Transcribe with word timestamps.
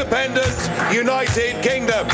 independent 0.00 0.70
United 0.92 1.60
Kingdom. 1.60 2.06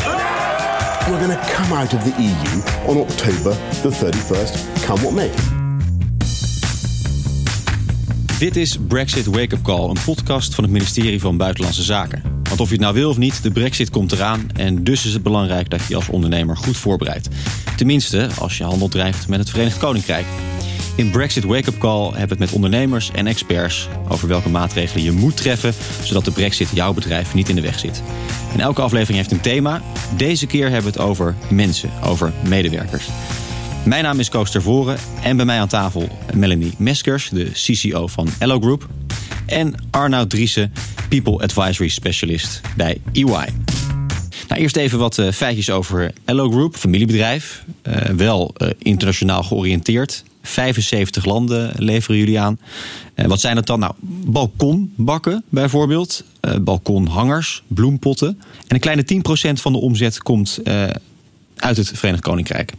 We're 1.09 1.27
going 1.27 1.38
to 1.38 1.45
come 1.53 1.73
out 1.73 1.95
of 1.95 2.03
the 2.05 2.14
EU 2.23 2.62
on 2.89 2.98
October 2.98 3.53
the 3.82 3.91
31st, 3.91 4.85
come 4.87 5.03
what 5.03 5.12
may. 5.12 5.30
Dit 8.38 8.57
is 8.57 8.79
Brexit 8.89 9.27
Wake 9.27 9.54
Up 9.54 9.62
Call, 9.62 9.89
een 9.89 9.96
podcast 10.04 10.54
van 10.54 10.64
het 10.64 10.72
ministerie 10.72 11.21
van 11.21 11.36
Buitenlandse 11.36 11.82
Zaken. 11.82 12.22
Want 12.43 12.61
of 12.61 12.67
je 12.67 12.75
het 12.75 12.82
nou 12.82 12.95
wil 12.95 13.11
of 13.11 13.17
niet, 13.17 13.43
de 13.43 13.50
Brexit 13.50 13.91
komt 13.91 14.12
eraan 14.12 14.50
en 14.57 14.84
dus 14.84 15.07
is 15.07 15.12
het 15.12 15.23
belangrijk 15.23 15.71
dat 15.71 15.80
je 15.80 15.87
je 15.89 15.96
als 15.96 16.09
ondernemer 16.09 16.57
goed 16.57 16.77
voorbereidt. 16.77 17.29
Tenminste, 17.77 18.29
als 18.39 18.59
je 18.59 18.64
handel 18.64 18.89
drijft 18.89 19.29
met 19.29 19.39
het 19.39 19.50
Verenigd 19.50 19.79
Koninkrijk. 19.79 20.27
In 20.97 21.11
Brexit 21.11 21.45
Wake 21.45 21.69
Up 21.69 21.79
Call 21.79 22.05
hebben 22.05 22.21
we 22.21 22.29
het 22.29 22.39
met 22.39 22.53
ondernemers 22.53 23.11
en 23.11 23.27
experts 23.27 23.89
over 24.09 24.29
welke 24.29 24.49
maatregelen 24.49 25.04
je 25.04 25.13
moet 25.13 25.37
treffen, 25.37 25.75
zodat 26.03 26.25
de 26.25 26.31
Brexit 26.31 26.68
jouw 26.75 26.93
bedrijf 26.93 27.35
niet 27.35 27.49
in 27.49 27.54
de 27.54 27.61
weg 27.61 27.79
zit. 27.79 28.03
En 28.53 28.61
elke 28.61 28.82
aflevering 28.82 29.18
heeft 29.18 29.31
een 29.31 29.40
thema. 29.40 29.82
Deze 30.17 30.46
keer 30.46 30.71
hebben 30.71 30.93
we 30.93 30.99
het 30.99 31.09
over 31.09 31.35
mensen, 31.51 31.90
over 32.05 32.33
medewerkers. 32.48 33.09
Mijn 33.84 34.03
naam 34.03 34.19
is 34.19 34.28
Koos 34.28 34.51
Tervoren 34.51 34.98
en 35.23 35.37
bij 35.37 35.47
mij 35.47 35.61
aan 35.61 35.69
tafel 35.69 36.09
Melanie 36.34 36.75
Meskers, 36.78 37.28
de 37.28 37.51
CCO 37.53 38.06
van 38.06 38.28
Ello 38.39 38.61
Group. 38.61 38.89
En 39.47 39.75
Arnoud 39.91 40.31
Driessen, 40.31 40.73
People 41.09 41.39
Advisory 41.39 41.89
Specialist 41.89 42.61
bij 42.77 43.01
EY. 43.12 43.48
Nou, 44.48 44.61
eerst 44.61 44.77
even 44.77 44.98
wat 44.98 45.19
uh, 45.19 45.31
feitjes 45.33 45.70
over 45.70 46.12
Ello 46.25 46.51
Group, 46.51 46.77
familiebedrijf. 46.77 47.65
Uh, 47.83 47.95
wel 47.97 48.55
uh, 48.59 48.69
internationaal 48.78 49.42
georiënteerd. 49.42 50.25
75 50.47 51.25
landen 51.25 51.73
leveren 51.77 52.19
jullie 52.19 52.41
aan. 52.41 52.59
wat 53.14 53.41
zijn 53.41 53.55
dat 53.55 53.67
dan? 53.67 53.78
Nou, 53.78 53.95
balkonbakken 54.27 55.42
bijvoorbeeld. 55.48 56.25
balkonhangers, 56.61 57.62
bloempotten. 57.67 58.29
En 58.67 58.75
een 58.75 58.81
kleine 58.81 59.05
10% 59.05 59.61
van 59.61 59.73
de 59.73 59.79
omzet 59.79 60.23
komt 60.23 60.61
uit 61.57 61.77
het 61.77 61.91
Verenigd 61.95 62.23
Koninkrijk. 62.23 62.73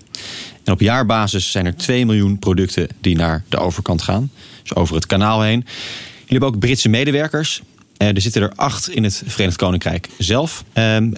En 0.63 0.73
op 0.73 0.81
jaarbasis 0.81 1.51
zijn 1.51 1.65
er 1.65 1.75
2 1.75 2.05
miljoen 2.05 2.39
producten 2.39 2.87
die 3.01 3.15
naar 3.15 3.43
de 3.49 3.57
overkant 3.57 4.01
gaan. 4.01 4.31
Dus 4.61 4.75
over 4.75 4.95
het 4.95 5.05
kanaal 5.05 5.41
heen. 5.41 5.65
Jullie 5.65 6.25
hebben 6.27 6.49
ook 6.49 6.59
Britse 6.59 6.89
medewerkers. 6.89 7.61
er 7.97 8.21
zitten 8.21 8.41
er 8.41 8.53
acht 8.55 8.89
in 8.89 9.03
het 9.03 9.23
Verenigd 9.25 9.57
Koninkrijk 9.57 10.09
zelf. 10.17 10.63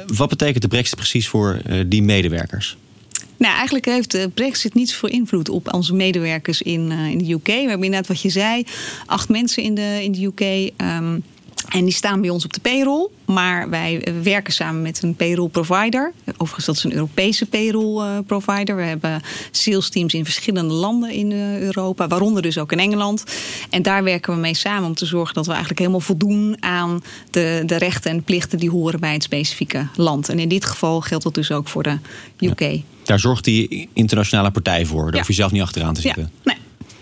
wat 0.08 0.30
betekent 0.30 0.62
de 0.62 0.68
brexit 0.68 0.96
precies 0.96 1.28
voor 1.28 1.62
die 1.88 2.04
medewerkers? 2.04 2.78
Nou, 3.40 3.54
eigenlijk 3.54 3.86
heeft 3.86 4.12
de 4.12 4.30
Brexit 4.34 4.74
niets 4.74 4.96
voor 4.96 5.10
invloed 5.10 5.50
op 5.50 5.74
onze 5.74 5.94
medewerkers 5.94 6.62
in, 6.62 6.92
in 6.92 7.18
de 7.18 7.34
UK. 7.34 7.46
We 7.46 7.52
hebben 7.52 7.84
inderdaad 7.84 8.08
wat 8.08 8.22
je 8.22 8.30
zei, 8.30 8.64
acht 9.06 9.30
mensen 9.30 9.64
in 9.64 9.76
de, 9.76 10.00
in 10.04 10.12
de 10.12 10.26
UK. 10.26 10.72
Um, 10.82 11.24
en 11.70 11.84
die 11.84 11.94
staan 11.94 12.22
bij 12.22 12.30
ons 12.30 12.46
op 12.46 12.54
de 12.54 12.60
payroll. 12.60 13.08
Maar 13.26 13.70
wij 13.70 14.04
werken 14.24 14.54
samen 14.54 14.82
met 14.82 15.04
een 15.04 15.16
payroll 15.16 15.50
provider. 15.50 16.14
Overigens, 16.38 16.66
dat 16.66 16.76
is 16.76 16.84
een 16.84 16.94
Europese 16.94 17.46
payroll 17.46 18.22
provider. 18.22 18.76
We 18.76 18.82
hebben 18.82 19.22
sales 19.52 19.90
teams 19.90 20.14
in 20.14 20.24
verschillende 20.24 20.74
landen 20.74 21.12
in 21.12 21.32
Europa. 21.62 22.08
Waaronder 22.08 22.42
dus 22.42 22.58
ook 22.58 22.72
in 22.72 22.80
Engeland. 22.80 23.24
En 23.70 23.82
daar 23.82 24.04
werken 24.04 24.34
we 24.34 24.40
mee 24.40 24.54
samen 24.54 24.88
om 24.88 24.96
te 24.96 25.06
zorgen 25.06 25.34
dat 25.34 25.46
we 25.46 25.52
eigenlijk 25.52 25.80
helemaal 25.80 26.00
voldoen 26.00 26.58
aan 26.60 27.04
de, 27.32 27.64
de 27.66 27.76
rechten 27.76 28.12
en 28.12 28.24
plichten 28.24 28.60
die 28.60 28.70
horen 28.70 29.00
bij 29.00 29.14
het 29.14 29.24
specifieke 29.24 29.88
land. 29.96 30.30
En 30.30 30.40
in 30.40 30.50
dit 30.50 30.66
geval 30.66 31.02
geldt 31.02 31.24
dat 31.24 31.34
dus 31.34 31.52
ook 31.52 31.68
voor 31.68 31.84
de 31.84 31.98
UK. 32.40 32.82
Daar 33.10 33.20
zorgt 33.20 33.44
die 33.44 33.90
internationale 33.94 34.52
partij 34.52 34.86
voor. 34.86 35.04
Daar 35.04 35.12
ja. 35.12 35.18
hoef 35.18 35.28
je 35.28 35.34
zelf 35.34 35.52
niet 35.52 35.62
achteraan 35.62 35.94
te 35.94 36.02
zitten. 36.02 36.32
Ja. 36.44 36.54
Nee. 36.54 36.58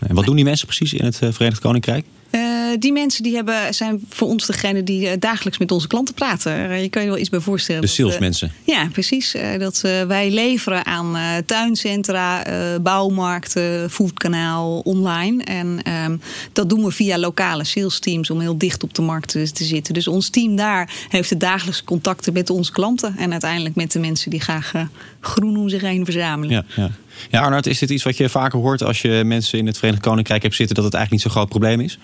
En 0.09 0.16
wat 0.16 0.25
doen 0.25 0.36
die 0.36 0.45
mensen 0.45 0.67
precies 0.67 0.94
in 0.94 1.05
het 1.05 1.16
Verenigd 1.16 1.59
Koninkrijk? 1.59 2.05
Uh, 2.31 2.41
die 2.80 2.92
mensen 2.92 3.23
die 3.23 3.36
hebben, 3.36 3.73
zijn 3.73 4.06
voor 4.09 4.28
ons 4.28 4.45
degene 4.45 4.83
die 4.83 5.17
dagelijks 5.17 5.58
met 5.58 5.72
onze 5.72 5.88
klanten 5.88 6.14
praten. 6.14 6.81
Je 6.81 6.89
kan 6.89 7.02
je 7.02 7.08
wel 7.08 7.17
iets 7.17 7.30
bij 7.30 7.39
voorstellen. 7.39 7.81
De 7.81 7.88
salesmensen. 7.88 8.52
Ja, 8.64 8.88
precies. 8.92 9.36
Dat 9.58 9.81
wij 10.08 10.32
leveren 10.32 10.86
aan 10.86 11.17
tuincentra, 11.45 12.43
bouwmarkten, 12.82 13.89
foodkanaal, 13.89 14.80
online. 14.80 15.43
En 15.43 15.80
ehm, 15.83 16.17
dat 16.54 16.70
doen 16.70 16.83
we 16.83 16.92
via 16.92 17.17
lokale 17.17 17.64
sales 17.64 17.99
teams 17.99 18.30
om 18.30 18.39
heel 18.39 18.58
dicht 18.58 18.83
op 18.83 18.93
de 18.93 19.02
markt 19.02 19.27
te, 19.27 19.52
te, 19.52 19.64
zitten. 19.64 19.93
Dus 19.93 20.08
ons 20.08 20.30
team 20.30 20.55
daar 20.55 20.93
heeft 21.10 21.30
de 21.30 21.37
dagelijkse 21.37 21.83
contacten 21.83 22.33
met 22.33 22.49
onze 22.49 22.71
klanten. 22.71 23.17
En 23.17 23.32
uiteindelijk 23.32 23.76
met 23.76 23.92
de 23.92 23.99
mensen 23.99 24.30
die 24.30 24.42
graag 24.42 24.71
groen 25.20 25.58
om 25.58 25.70
zich 25.70 25.82
heen 25.82 26.05
verzamelen. 26.05 26.55
Ja, 26.55 26.66
ja. 26.76 26.92
Ja, 27.30 27.42
Arnoud, 27.42 27.66
is 27.66 27.80
dit 27.80 27.89
iets 27.89 28.04
wat 28.04 28.17
je 28.17 28.30
vaker 28.30 28.60
hoort 28.60 28.83
als 28.83 29.02
je 29.02 29.22
mensen 29.26 29.60
in 29.60 29.66
het 29.67 29.78
Verenigd 29.78 30.02
Koninkrijk 30.02 30.42
hebt 30.42 30.55
zitten, 30.55 30.76
dat 30.76 30.86
het 30.86 30.94
eigenlijk 30.94 31.23
niet 31.23 31.33
zo'n 31.33 31.42
groot 31.42 31.60
probleem 31.60 31.80
is? 31.80 32.00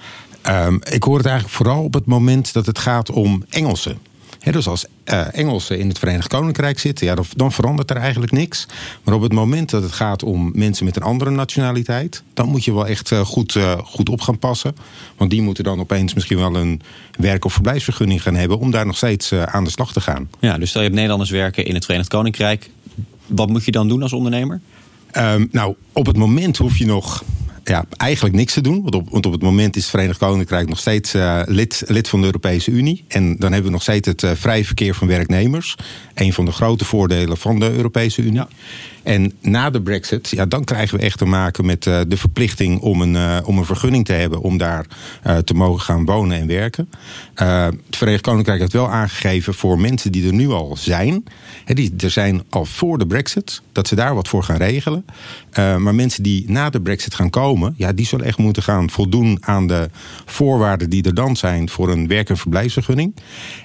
Um, 0.49 0.79
ik 0.89 1.03
hoor 1.03 1.17
het 1.17 1.25
eigenlijk 1.25 1.55
vooral 1.55 1.83
op 1.83 1.93
het 1.93 2.05
moment 2.05 2.53
dat 2.53 2.65
het 2.65 2.79
gaat 2.79 3.11
om 3.11 3.43
Engelsen. 3.49 3.97
He, 4.39 4.51
dus 4.51 4.67
als 4.67 4.85
uh, 5.05 5.37
Engelsen 5.37 5.79
in 5.79 5.87
het 5.87 5.99
Verenigd 5.99 6.27
Koninkrijk 6.27 6.79
zitten, 6.79 7.05
ja, 7.05 7.15
dan, 7.15 7.25
dan, 7.35 7.51
verandert 7.51 7.89
er 7.89 7.97
eigenlijk 7.97 8.31
niks. 8.31 8.67
Maar 9.03 9.15
op 9.15 9.21
het 9.21 9.33
moment 9.33 9.69
dat 9.69 9.83
het 9.83 9.91
gaat 9.91 10.23
om 10.23 10.51
mensen 10.53 10.85
met 10.85 10.95
een 10.95 11.01
andere 11.01 11.31
nationaliteit, 11.31 12.23
dan 12.33 12.47
moet 12.47 12.63
je 12.63 12.73
wel 12.73 12.87
echt 12.87 13.11
uh, 13.11 13.19
goed, 13.19 13.55
uh, 13.55 13.77
goed 13.77 14.09
op 14.09 14.21
gaan 14.21 14.39
passen. 14.39 14.75
Want 15.17 15.29
die 15.29 15.41
moeten 15.41 15.63
dan 15.63 15.79
opeens 15.79 16.13
misschien 16.13 16.37
wel 16.37 16.55
een 16.55 16.81
werk- 17.19 17.45
of 17.45 17.53
verblijfsvergunning 17.53 18.21
gaan 18.21 18.35
hebben 18.35 18.59
om 18.59 18.71
daar 18.71 18.85
nog 18.85 18.97
steeds 18.97 19.33
aan 19.33 19.63
de 19.63 19.69
slag 19.69 19.93
te 19.93 20.01
gaan. 20.01 20.29
Ja, 20.39 20.57
dus 20.57 20.69
stel 20.69 20.81
je 20.81 20.87
hebt 20.87 20.99
Nederlanders 20.99 21.31
werken 21.31 21.65
in 21.65 21.73
het 21.73 21.85
Verenigd 21.85 22.09
Koninkrijk. 22.09 22.69
Wat 23.27 23.49
moet 23.49 23.65
je 23.65 23.71
dan 23.71 23.87
doen 23.87 24.01
als 24.01 24.13
ondernemer? 24.13 24.61
Um, 25.17 25.47
nou, 25.51 25.75
op 25.93 26.05
het 26.05 26.17
moment 26.17 26.57
hoef 26.57 26.77
je 26.77 26.85
nog 26.85 27.23
ja, 27.63 27.85
eigenlijk 27.97 28.35
niks 28.35 28.53
te 28.53 28.61
doen. 28.61 28.81
Want 28.81 28.95
op, 28.95 29.25
op 29.25 29.31
het 29.31 29.41
moment 29.41 29.75
is 29.75 29.81
het 29.81 29.91
Verenigd 29.91 30.19
Koninkrijk 30.19 30.69
nog 30.69 30.79
steeds 30.79 31.15
uh, 31.15 31.41
lid, 31.45 31.83
lid 31.87 32.09
van 32.09 32.19
de 32.19 32.25
Europese 32.25 32.71
Unie. 32.71 33.03
En 33.07 33.35
dan 33.35 33.51
hebben 33.51 33.63
we 33.63 33.71
nog 33.71 33.81
steeds 33.81 34.07
het 34.07 34.23
uh, 34.23 34.31
vrije 34.35 34.65
verkeer 34.65 34.95
van 34.95 35.07
werknemers. 35.07 35.75
Een 36.13 36.33
van 36.33 36.45
de 36.45 36.51
grote 36.51 36.85
voordelen 36.85 37.37
van 37.37 37.59
de 37.59 37.71
Europese 37.71 38.21
Unie. 38.21 38.33
Ja. 38.33 38.47
En 39.03 39.33
na 39.41 39.69
de 39.69 39.81
brexit, 39.81 40.29
ja, 40.29 40.45
dan 40.45 40.63
krijgen 40.63 40.97
we 40.97 41.03
echt 41.03 41.17
te 41.17 41.25
maken 41.25 41.65
met 41.65 41.85
uh, 41.85 41.99
de 42.07 42.17
verplichting 42.17 42.79
om 42.79 43.01
een, 43.01 43.13
uh, 43.13 43.37
om 43.45 43.57
een 43.57 43.65
vergunning 43.65 44.05
te 44.05 44.13
hebben 44.13 44.41
om 44.41 44.57
daar 44.57 44.85
uh, 45.27 45.37
te 45.37 45.53
mogen 45.53 45.81
gaan 45.81 46.05
wonen 46.05 46.39
en 46.39 46.47
werken. 46.47 46.89
het 47.35 47.75
Verenigd 47.89 48.23
Koninkrijk 48.23 48.59
heeft 48.59 48.73
wel 48.73 48.89
aangegeven 48.89 49.53
voor 49.53 49.79
mensen 49.79 50.11
die 50.11 50.27
er 50.27 50.33
nu 50.33 50.49
al 50.49 50.77
zijn, 50.77 51.23
die 51.65 51.93
er 51.97 52.09
zijn 52.09 52.43
al 52.49 52.65
voor 52.65 52.97
de 52.97 53.07
brexit, 53.07 53.61
dat 53.71 53.87
ze 53.87 53.95
daar 53.95 54.15
wat 54.15 54.27
voor 54.27 54.43
gaan 54.43 54.57
regelen. 54.57 55.05
maar 55.55 55.95
mensen 55.95 56.23
die 56.23 56.51
na 56.51 56.69
de 56.69 56.81
brexit 56.81 57.15
gaan 57.15 57.29
komen, 57.29 57.73
ja, 57.77 57.93
die 57.93 58.05
zullen 58.05 58.25
echt 58.25 58.37
moeten 58.37 58.63
gaan 58.63 58.89
voldoen 58.89 59.37
aan 59.41 59.67
de 59.67 59.89
voorwaarden 60.25 60.89
die 60.89 61.03
er 61.03 61.13
dan 61.13 61.35
zijn 61.35 61.69
voor 61.69 61.91
een 61.91 62.07
werk- 62.07 62.29
en 62.29 62.37
verblijfsvergunning. 62.37 63.15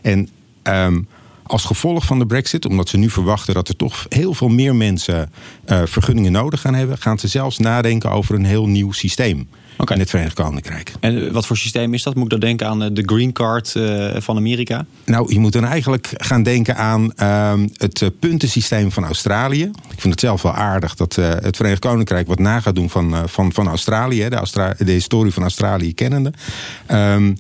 En 0.03 0.29
um, 0.63 1.09
als 1.49 1.65
gevolg 1.65 2.05
van 2.05 2.19
de 2.19 2.27
brexit, 2.27 2.67
omdat 2.67 2.89
ze 2.89 2.97
nu 2.97 3.11
verwachten 3.11 3.55
dat 3.55 3.69
er 3.69 3.77
toch 3.77 4.07
heel 4.09 4.35
veel 4.35 4.49
meer 4.49 4.75
mensen 4.75 5.31
uh, 5.67 5.83
vergunningen 5.85 6.33
nodig 6.33 6.61
gaan 6.61 6.75
hebben, 6.75 6.99
gaan 6.99 7.19
ze 7.19 7.29
zelfs 7.29 7.59
nadenken 7.59 8.11
over 8.11 8.35
een 8.35 8.45
heel 8.45 8.67
nieuw 8.67 8.93
systeem. 8.93 9.49
Okay. 9.77 9.97
In 9.97 10.03
het 10.03 10.11
Verenigd 10.11 10.35
Koninkrijk. 10.35 10.93
En 11.01 11.33
wat 11.33 11.47
voor 11.47 11.57
systeem 11.57 11.95
is 11.95 12.03
dat? 12.03 12.15
Moet 12.15 12.25
ik 12.25 12.31
dan 12.31 12.41
denken 12.41 12.67
aan 12.67 12.95
de 12.95 13.03
Green 13.07 13.33
Card 13.33 13.75
uh, 13.77 14.11
van 14.17 14.37
Amerika? 14.37 14.87
Nou, 15.05 15.33
je 15.33 15.39
moet 15.39 15.53
dan 15.53 15.65
eigenlijk 15.65 16.11
gaan 16.13 16.43
denken 16.43 16.77
aan 16.77 17.13
uh, 17.17 17.53
het 17.77 18.11
puntensysteem 18.19 18.93
van 18.93 19.05
Australië. 19.05 19.63
Ik 19.65 20.01
vind 20.01 20.13
het 20.13 20.21
zelf 20.21 20.43
wel 20.43 20.53
aardig 20.55 20.95
dat 20.95 21.17
uh, 21.17 21.29
het 21.29 21.57
Verenigd 21.57 21.81
Koninkrijk 21.81 22.27
wat 22.27 22.39
na 22.39 22.61
gaat 22.61 22.75
doen 22.75 22.91
van, 22.91 23.29
van, 23.29 23.53
van 23.53 23.69
Australië. 23.69 24.29
De, 24.29 24.37
Austra 24.37 24.75
de 24.79 24.93
historie 24.93 25.33
van 25.33 25.43
Australië 25.43 25.95
kennende. 25.95 26.33
Um, 26.91 27.37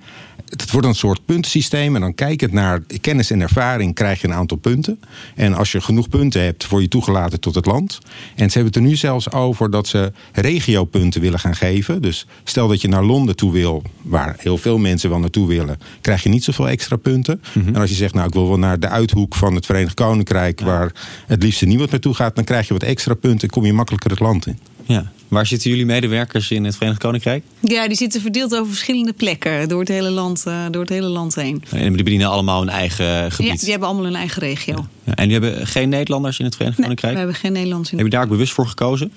het 0.50 0.70
wordt 0.70 0.86
een 0.86 0.94
soort 0.94 1.25
puntensysteem. 1.25 1.94
En 1.94 2.00
dan 2.00 2.14
kijkend 2.14 2.53
naar 2.53 2.81
kennis 3.00 3.31
en 3.31 3.41
ervaring 3.41 3.94
krijg 3.94 4.20
je 4.20 4.26
een 4.26 4.34
aantal 4.34 4.56
punten. 4.56 5.00
En 5.34 5.54
als 5.54 5.72
je 5.72 5.81
genoeg 5.81 6.09
punten 6.09 6.42
hebt, 6.42 6.69
word 6.69 6.82
je 6.82 6.88
toegelaten 6.88 7.41
tot 7.41 7.54
het 7.54 7.66
land. 7.66 7.98
En 8.34 8.50
ze 8.50 8.59
hebben 8.59 8.64
het 8.64 8.76
er 8.76 8.88
nu 8.88 8.97
zelfs 8.97 9.32
over 9.32 9.70
dat 9.70 9.86
ze 9.86 10.12
regiopunten 10.32 11.20
willen 11.20 11.38
gaan 11.38 11.56
geven. 11.56 12.03
Dus 12.03 12.26
stel 12.44 12.69
dat 12.69 12.81
je 12.81 12.88
naar 12.88 13.04
Londen 13.04 13.36
toe 13.36 13.53
wil, 13.53 13.82
waar 14.03 14.36
heel 14.38 14.59
veel 14.59 14.78
mensen 14.78 15.10
wel 15.10 15.18
naartoe 15.18 15.47
willen, 15.47 15.78
krijg 16.00 16.22
je 16.22 16.28
niet 16.28 16.45
zoveel 16.45 16.68
extra 16.68 16.97
punten. 16.97 17.42
Mm 17.53 17.62
-hmm. 17.62 17.74
En 17.74 17.80
als 17.80 17.91
je 17.91 17.97
zegt, 17.97 18.15
nou 18.15 18.27
ik 18.27 18.33
wil 18.33 18.48
wel 18.48 18.59
naar 18.59 18.80
de 18.80 18.89
uithoek 18.89 19.34
van 19.34 19.54
het 19.54 19.66
Verenigd 19.66 19.94
Koninkrijk, 19.94 20.60
ja. 20.60 20.66
waar 20.66 20.92
het 21.27 21.42
liefste 21.42 21.66
niemand 21.66 21.91
naartoe 21.91 22.15
gaat, 22.15 22.34
dan 22.34 22.44
krijg 22.44 22.66
je 22.66 22.72
wat 22.72 22.83
extra 22.83 23.15
punten 23.15 23.48
en 23.48 23.54
kom 23.54 23.65
je 23.65 23.72
makkelijker 23.72 24.10
het 24.10 24.21
land 24.21 24.47
in. 24.47 24.59
Ja. 24.89 25.11
Waar 25.29 25.47
zitten 25.47 25.71
jullie 25.71 25.87
medewerkers 25.87 26.51
in 26.51 26.65
het 26.65 26.77
Verenigd 26.77 27.01
Koninkrijk? 27.01 27.45
Ja, 27.61 27.89
die 27.89 27.97
zitten 27.97 28.21
verdeeld 28.21 28.55
over 28.55 28.67
verschillende 28.67 29.13
plekken 29.13 29.69
door 29.69 29.81
het 29.81 29.89
hele 29.89 30.11
land, 30.11 30.45
uh, 30.49 30.65
door 30.71 30.81
het 30.81 30.91
hele 30.91 31.09
land 31.09 31.35
heen. 31.35 31.65
En 31.71 31.93
die 31.93 32.03
bedienen 32.03 32.29
allemaal 32.29 32.63
een 32.63 32.69
eigen 32.69 33.33
gebied? 33.33 33.53
Ja, 33.53 33.59
die 33.59 33.71
hebben 33.71 33.89
allemaal 33.89 34.07
een 34.07 34.15
eigen 34.15 34.43
regio. 34.43 34.75
Ja. 34.75 34.89
Ja. 35.05 35.15
En 35.15 35.29
die 35.29 35.39
hebben 35.39 35.67
geen 35.67 35.89
Nederlanders 35.89 36.39
in 36.39 36.45
het 36.45 36.55
Verenigd 36.55 36.79
nee, 36.79 36.87
Koninkrijk? 36.87 37.15
we 37.15 37.19
hebben 37.19 37.37
geen 37.37 37.53
Nederlanders 37.53 37.91
in 37.91 37.97
Heb 37.97 38.07
je 38.07 38.13
daar 38.13 38.23
ook 38.23 38.29
bewust 38.29 38.53
voor 38.53 38.67
gekozen? 38.67 39.13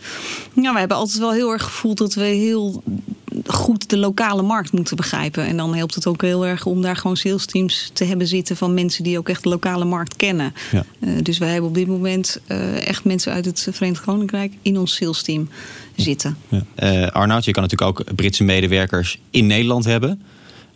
Ja, 0.54 0.74
we 0.74 0.80
hebben 0.80 0.98
altijd 0.98 1.20
wel 1.20 1.32
heel 1.32 1.52
erg 1.52 1.64
gevoeld 1.64 1.98
dat 1.98 2.14
we 2.14 2.24
heel 2.24 2.84
goed 3.46 3.90
de 3.90 3.98
lokale 3.98 4.42
markt 4.42 4.72
moeten 4.72 4.96
begrijpen. 4.96 5.46
En 5.46 5.58
dan 5.58 5.76
helpt 5.76 5.96
het 5.96 6.08
ook 6.08 6.22
heel 6.22 6.46
erg 6.46 6.66
om 6.66 6.82
daar 6.82 6.96
gewoon 6.96 7.18
sales 7.18 7.46
teams 7.46 7.90
te 7.94 8.04
hebben 8.04 8.28
zitten 8.28 8.58
van 8.58 8.74
mensen 8.74 9.04
die 9.04 9.18
ook 9.18 9.30
echt 9.30 9.44
de 9.44 9.50
lokale 9.50 9.86
markt 9.86 10.16
kennen. 10.16 10.54
Ja. 10.72 10.86
Uh, 11.00 11.10
dus 11.22 11.38
wij 11.38 11.50
hebben 11.50 11.70
op 11.70 11.76
dit 11.76 11.88
moment 11.88 12.40
uh, 12.48 12.88
echt 12.88 13.04
mensen 13.04 13.34
uit 13.34 13.46
het 13.46 13.68
Verenigd 13.72 14.04
Koninkrijk 14.04 14.54
in 14.62 14.78
ons 14.78 14.96
sales 14.96 15.22
team 15.22 15.50
zitten. 15.96 16.38
Ja. 16.48 16.64
Uh, 17.04 17.08
Arnoud, 17.08 17.46
je 17.46 17.52
kan 17.52 17.64
natuurlijk 17.64 18.00
ook 18.00 18.16
Britse 18.16 18.44
medewerkers 18.44 19.20
in 19.30 19.48
Nederland 19.48 19.86
hebben. 19.86 20.22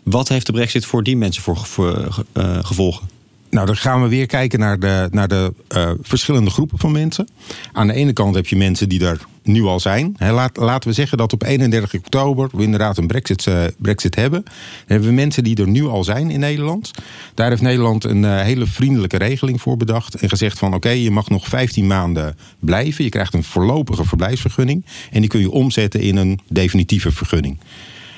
Wat 0.03 0.27
heeft 0.27 0.45
de 0.45 0.51
brexit 0.51 0.85
voor 0.85 1.03
die 1.03 1.17
mensen 1.17 1.43
voor, 1.43 1.57
voor 1.57 2.23
gevolgen? 2.61 3.07
Nou, 3.49 3.65
dan 3.65 3.75
gaan 3.75 4.01
we 4.01 4.07
weer 4.07 4.25
kijken 4.25 4.59
naar 4.59 4.79
de, 4.79 5.07
naar 5.11 5.27
de 5.27 5.53
uh, 5.75 5.91
verschillende 6.01 6.49
groepen 6.49 6.77
van 6.77 6.91
mensen. 6.91 7.27
Aan 7.71 7.87
de 7.87 7.93
ene 7.93 8.13
kant 8.13 8.35
heb 8.35 8.47
je 8.47 8.55
mensen 8.55 8.89
die 8.89 9.05
er 9.05 9.21
nu 9.47 9.63
al 9.63 9.79
zijn. 9.79 10.15
Laat, 10.19 10.57
laten 10.57 10.89
we 10.89 10.95
zeggen 10.95 11.17
dat 11.17 11.33
op 11.33 11.43
31 11.43 11.93
oktober 11.93 12.49
we 12.51 12.63
inderdaad 12.63 12.97
een 12.97 13.07
brexit, 13.07 13.45
uh, 13.45 13.63
brexit 13.77 14.15
hebben. 14.15 14.43
Dan 14.43 14.53
hebben 14.85 15.09
we 15.09 15.13
mensen 15.13 15.43
die 15.43 15.57
er 15.57 15.67
nu 15.67 15.85
al 15.85 16.03
zijn 16.03 16.29
in 16.29 16.39
Nederland. 16.39 16.91
Daar 17.33 17.49
heeft 17.49 17.61
Nederland 17.61 18.03
een 18.03 18.23
uh, 18.23 18.41
hele 18.41 18.65
vriendelijke 18.65 19.17
regeling 19.17 19.61
voor 19.61 19.77
bedacht. 19.77 20.15
En 20.15 20.29
gezegd 20.29 20.59
van 20.59 20.73
oké, 20.73 20.89
je 20.89 21.11
mag 21.11 21.29
nog 21.29 21.47
15 21.47 21.87
maanden 21.87 22.37
blijven. 22.59 23.03
Je 23.03 23.09
krijgt 23.09 23.33
een 23.33 23.43
voorlopige 23.43 24.05
verblijfsvergunning. 24.05 24.85
En 25.11 25.19
die 25.19 25.29
kun 25.29 25.39
je 25.39 25.51
omzetten 25.51 25.99
in 26.01 26.15
een 26.15 26.39
definitieve 26.49 27.11
vergunning. 27.11 27.57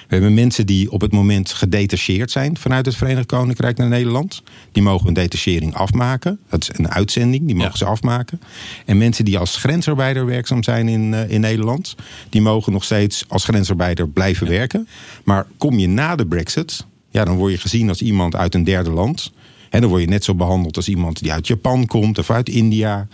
We 0.07 0.13
hebben 0.15 0.33
mensen 0.33 0.65
die 0.65 0.91
op 0.91 1.01
het 1.01 1.11
moment 1.11 1.53
gedetacheerd 1.53 2.31
zijn 2.31 2.57
vanuit 2.57 2.85
het 2.85 2.95
Verenigd 2.95 3.25
Koninkrijk 3.25 3.77
naar 3.77 3.87
Nederland. 3.87 4.43
Die 4.71 4.83
mogen 4.83 5.07
een 5.07 5.13
detachering 5.13 5.75
afmaken. 5.75 6.39
Dat 6.49 6.61
is 6.61 6.69
een 6.73 6.89
uitzending, 6.89 7.45
die 7.45 7.55
mogen 7.55 7.71
ja. 7.71 7.77
ze 7.77 7.85
afmaken. 7.85 8.41
En 8.85 8.97
mensen 8.97 9.25
die 9.25 9.37
als 9.37 9.55
grensarbeider 9.55 10.25
werkzaam 10.25 10.63
zijn 10.63 10.87
in, 10.87 11.11
uh, 11.11 11.29
in 11.29 11.41
Nederland, 11.41 11.95
die 12.29 12.41
mogen 12.41 12.71
nog 12.71 12.83
steeds 12.83 13.25
als 13.27 13.43
grensarbeider 13.43 14.09
blijven 14.09 14.47
ja. 14.47 14.53
werken. 14.53 14.87
Maar 15.23 15.45
kom 15.57 15.79
je 15.79 15.87
na 15.87 16.15
de 16.15 16.25
Brexit, 16.25 16.85
ja, 17.09 17.25
dan 17.25 17.35
word 17.35 17.51
je 17.51 17.59
gezien 17.59 17.89
als 17.89 18.01
iemand 18.01 18.35
uit 18.35 18.55
een 18.55 18.63
derde 18.63 18.91
land. 18.91 19.31
En 19.69 19.81
dan 19.81 19.89
word 19.89 20.01
je 20.01 20.07
net 20.07 20.23
zo 20.23 20.35
behandeld 20.35 20.75
als 20.75 20.87
iemand 20.87 21.19
die 21.19 21.31
uit 21.31 21.47
Japan 21.47 21.85
komt, 21.85 22.17
of 22.17 22.29
uit 22.29 22.49
India, 22.49 23.07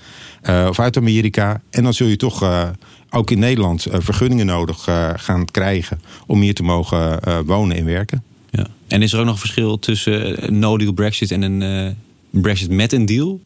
uh, 0.50 0.66
of 0.70 0.80
uit 0.80 0.98
Amerika. 0.98 1.62
En 1.70 1.84
dan 1.84 1.94
zul 1.94 2.08
je 2.08 2.16
toch 2.16 2.44
uh, 2.44 2.70
ook 3.14 3.32
in 3.32 3.40
Nederland 3.40 3.88
uh, 3.88 3.94
vergunningen 4.00 4.46
nodig 4.46 4.88
gaan 5.16 5.46
krijgen 5.52 6.02
om 6.28 6.42
hier 6.42 6.54
te 6.54 6.64
mogen 6.64 7.20
wonen 7.46 7.78
en 7.78 7.86
werken. 7.86 8.24
Ja. 8.50 8.68
En 8.88 9.02
is 9.02 9.14
er 9.14 9.20
ook 9.20 9.26
nog 9.26 9.34
een 9.34 9.40
verschil 9.40 9.80
tussen 9.80 10.48
een 10.48 10.60
no-deal 10.60 10.94
Brexit 10.94 11.32
en 11.32 11.42
een 11.42 11.96
Brexit 12.30 12.70
met 12.70 12.94
een 12.94 13.06
deal? 13.06 13.42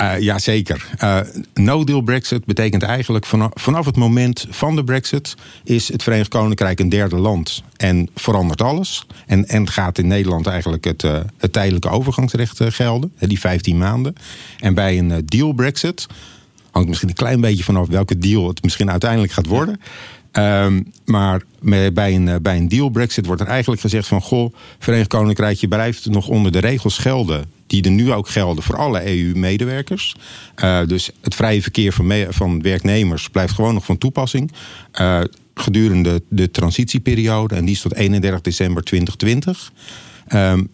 Uh, 0.00 0.18
ja, 0.18 0.38
zeker. 0.38 0.86
Uh, 1.02 1.20
no-deal 1.54 2.00
Brexit 2.00 2.44
betekent 2.44 2.82
eigenlijk 2.82 3.26
vanaf, 3.26 3.50
vanaf 3.54 3.86
het 3.86 3.96
moment 3.96 4.46
van 4.50 4.76
de 4.76 4.84
Brexit 4.84 5.34
is 5.64 5.92
het 5.92 6.02
Verenigd 6.02 6.28
Koninkrijk 6.28 6.80
een 6.80 6.88
derde 6.88 7.16
land 7.16 7.62
en 7.76 8.08
verandert 8.14 8.62
alles. 8.62 9.06
En, 9.26 9.48
en 9.48 9.68
gaat 9.68 9.98
in 9.98 10.06
Nederland 10.06 10.46
eigenlijk 10.46 10.84
het, 10.84 11.02
uh, 11.02 11.20
het 11.36 11.52
tijdelijke 11.52 11.88
overgangsrecht 11.88 12.60
gelden, 12.62 13.12
die 13.18 13.40
15 13.40 13.78
maanden. 13.78 14.14
En 14.58 14.74
bij 14.74 14.98
een 14.98 15.22
deal 15.24 15.52
Brexit 15.52 16.06
hangt 16.70 16.88
misschien 16.88 17.08
een 17.08 17.14
klein 17.14 17.40
beetje 17.40 17.64
vanaf 17.64 17.88
welke 17.88 18.18
deal 18.18 18.48
het 18.48 18.62
misschien 18.62 18.90
uiteindelijk 18.90 19.32
gaat 19.32 19.46
worden. 19.46 19.80
Um, 20.32 20.92
maar 21.04 21.42
bij 21.92 22.14
een, 22.14 22.42
bij 22.42 22.56
een 22.56 22.68
deal 22.68 22.88
Brexit 22.88 23.26
wordt 23.26 23.40
er 23.40 23.46
eigenlijk 23.46 23.80
gezegd 23.80 24.06
van... 24.06 24.20
goh, 24.20 24.54
Verenigd 24.78 25.08
Koninkrijk, 25.08 25.58
je 25.58 25.68
blijft 25.68 26.06
nog 26.06 26.28
onder 26.28 26.52
de 26.52 26.58
regels 26.58 26.98
gelden... 26.98 27.44
die 27.66 27.82
er 27.82 27.90
nu 27.90 28.12
ook 28.12 28.28
gelden 28.28 28.64
voor 28.64 28.76
alle 28.76 29.18
EU-medewerkers. 29.18 30.14
Uh, 30.64 30.86
dus 30.86 31.10
het 31.20 31.34
vrije 31.34 31.62
verkeer 31.62 31.92
van, 31.92 32.12
van 32.28 32.62
werknemers 32.62 33.28
blijft 33.28 33.54
gewoon 33.54 33.74
nog 33.74 33.84
van 33.84 33.98
toepassing... 33.98 34.52
Uh, 35.00 35.20
gedurende 35.54 36.22
de 36.28 36.50
transitieperiode. 36.50 37.54
En 37.54 37.64
die 37.64 37.74
is 37.74 37.80
tot 37.80 37.94
31 37.94 38.40
december 38.40 38.82
2020. 38.82 39.72
Um, 40.34 40.68